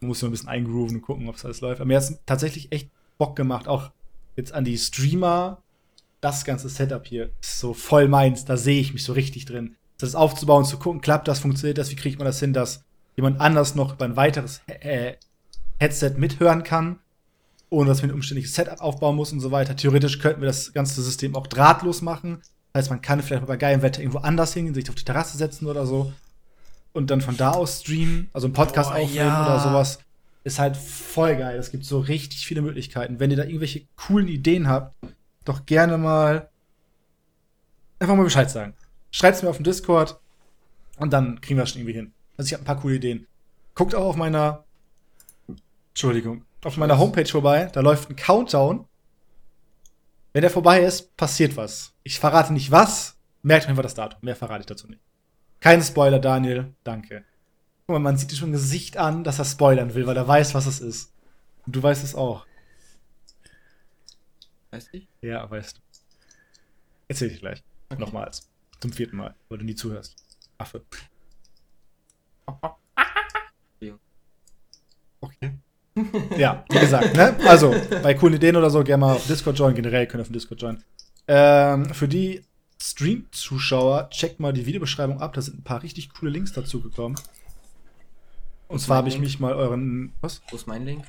[0.00, 1.80] Man muss nur ein bisschen eingrooven und gucken, ob es alles läuft.
[1.80, 3.90] Aber mir hat es tatsächlich echt Bock gemacht, auch
[4.36, 5.62] jetzt an die Streamer.
[6.20, 8.44] Das ganze Setup hier ist so voll meins.
[8.44, 9.76] Da sehe ich mich so richtig drin.
[9.98, 12.82] Das aufzubauen, zu gucken, klappt das, funktioniert das, wie kriegt man das hin, dass
[13.14, 15.14] jemand anders noch über ein weiteres äh,
[15.78, 16.98] Headset mithören kann
[17.74, 19.76] ohne dass man ein umständliches Setup aufbauen muss und so weiter.
[19.76, 22.40] Theoretisch könnten wir das ganze System auch drahtlos machen.
[22.76, 25.66] Heißt, man kann vielleicht bei geilem Wetter irgendwo anders hingehen, sich auf die Terrasse setzen
[25.66, 26.12] oder so
[26.94, 29.44] und dann von da aus streamen, also einen Podcast Boah, aufnehmen ja.
[29.44, 29.98] oder sowas.
[30.44, 31.58] Ist halt voll geil.
[31.58, 33.18] Es gibt so richtig viele Möglichkeiten.
[33.18, 34.94] Wenn ihr da irgendwelche coolen Ideen habt,
[35.44, 36.48] doch gerne mal
[37.98, 38.74] einfach mal Bescheid sagen.
[39.10, 40.18] Schreibt's mir auf dem Discord
[40.98, 42.12] und dann kriegen wir das schon irgendwie hin.
[42.36, 43.26] Also ich habe ein paar coole Ideen.
[43.74, 44.64] Guckt auch auf meiner
[45.90, 47.70] Entschuldigung, auf meiner Homepage vorbei.
[47.72, 48.84] Da läuft ein Countdown.
[50.34, 51.94] Wenn der vorbei ist, passiert was.
[52.02, 53.16] Ich verrate nicht was.
[53.42, 54.18] Merkt einfach das Datum.
[54.22, 55.00] Mehr verrate ich dazu nicht.
[55.60, 56.74] Kein Spoiler, Daniel.
[56.82, 57.24] Danke.
[57.86, 60.54] Guck mal, man sieht dir schon Gesicht an, dass er spoilern will, weil er weiß,
[60.54, 61.12] was es ist.
[61.64, 62.46] Und du weißt es auch.
[64.72, 65.06] Weißt du?
[65.22, 65.80] Ja, weißt du.
[67.06, 67.62] Erzähl ich gleich.
[67.90, 68.00] Okay.
[68.00, 68.50] Nochmals.
[68.80, 70.16] Zum vierten Mal, weil du nie zuhörst.
[70.58, 70.84] Affe.
[75.20, 75.58] Okay.
[76.36, 77.36] Ja, wie gesagt, ne?
[77.46, 79.76] Also, bei coolen Ideen oder so, gerne mal auf Discord joinen.
[79.76, 80.84] Generell könnt ihr auf Discord joinen.
[81.28, 82.42] Ähm, für die
[82.80, 85.32] Stream-Zuschauer, checkt mal die Videobeschreibung ab.
[85.34, 87.16] Da sind ein paar richtig coole Links dazu gekommen.
[88.68, 90.12] Und zwar habe ich mich mal euren.
[90.20, 90.42] Was?
[90.50, 91.04] Wo ist mein Link?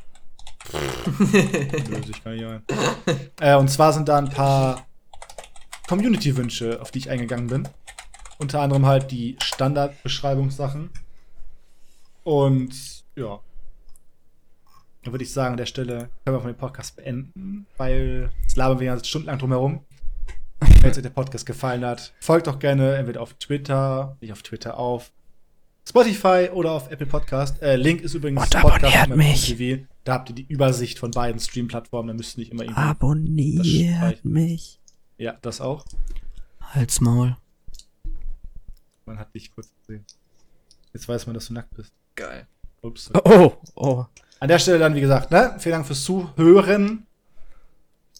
[0.72, 2.64] Löse ich gar nicht ein.
[3.40, 4.86] äh, und zwar sind da ein paar
[5.88, 7.68] Community-Wünsche, auf die ich eingegangen bin.
[8.38, 10.90] Unter anderem halt die Standardbeschreibungssachen.
[12.24, 13.40] Und ja.
[15.06, 18.58] Dann würde ich sagen, an der Stelle können wir von dem Podcast beenden, weil jetzt
[18.58, 19.86] labern wir ja stundenlang drumherum.
[20.82, 24.80] Wenn euch der Podcast gefallen hat, folgt doch gerne entweder auf Twitter, nicht auf Twitter,
[24.80, 25.12] auf
[25.88, 27.62] Spotify oder auf Apple Podcast.
[27.62, 29.56] Äh, Link ist übrigens Und abonniert mich.
[29.56, 29.86] TV.
[30.06, 32.08] Da habt ihr die Übersicht von beiden Stream-Plattformen.
[32.08, 32.82] Da müsst ihr nicht immer irgendwie.
[32.82, 34.80] Abonniert mich.
[35.20, 35.86] Ja, das auch.
[36.62, 37.38] Halt's Maul.
[39.06, 40.04] Man hat dich kurz gesehen.
[40.94, 41.94] Jetzt weiß man, dass du nackt bist.
[42.16, 42.48] Geil.
[42.82, 43.12] Ups.
[43.24, 44.06] Oh, oh.
[44.46, 45.56] An der Stelle dann, wie gesagt, ne?
[45.58, 47.08] Vielen Dank fürs Zuhören.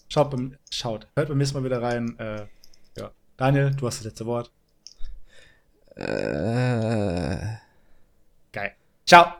[0.08, 1.06] Schaut, beim, schaut.
[1.14, 2.18] hört beim nächsten Mal wieder rein.
[2.18, 2.46] Äh,
[2.96, 3.12] ja.
[3.36, 4.50] Daniel, du hast das letzte Wort.
[5.94, 7.58] Äh.
[8.50, 8.72] Geil.
[9.06, 9.34] Ciao.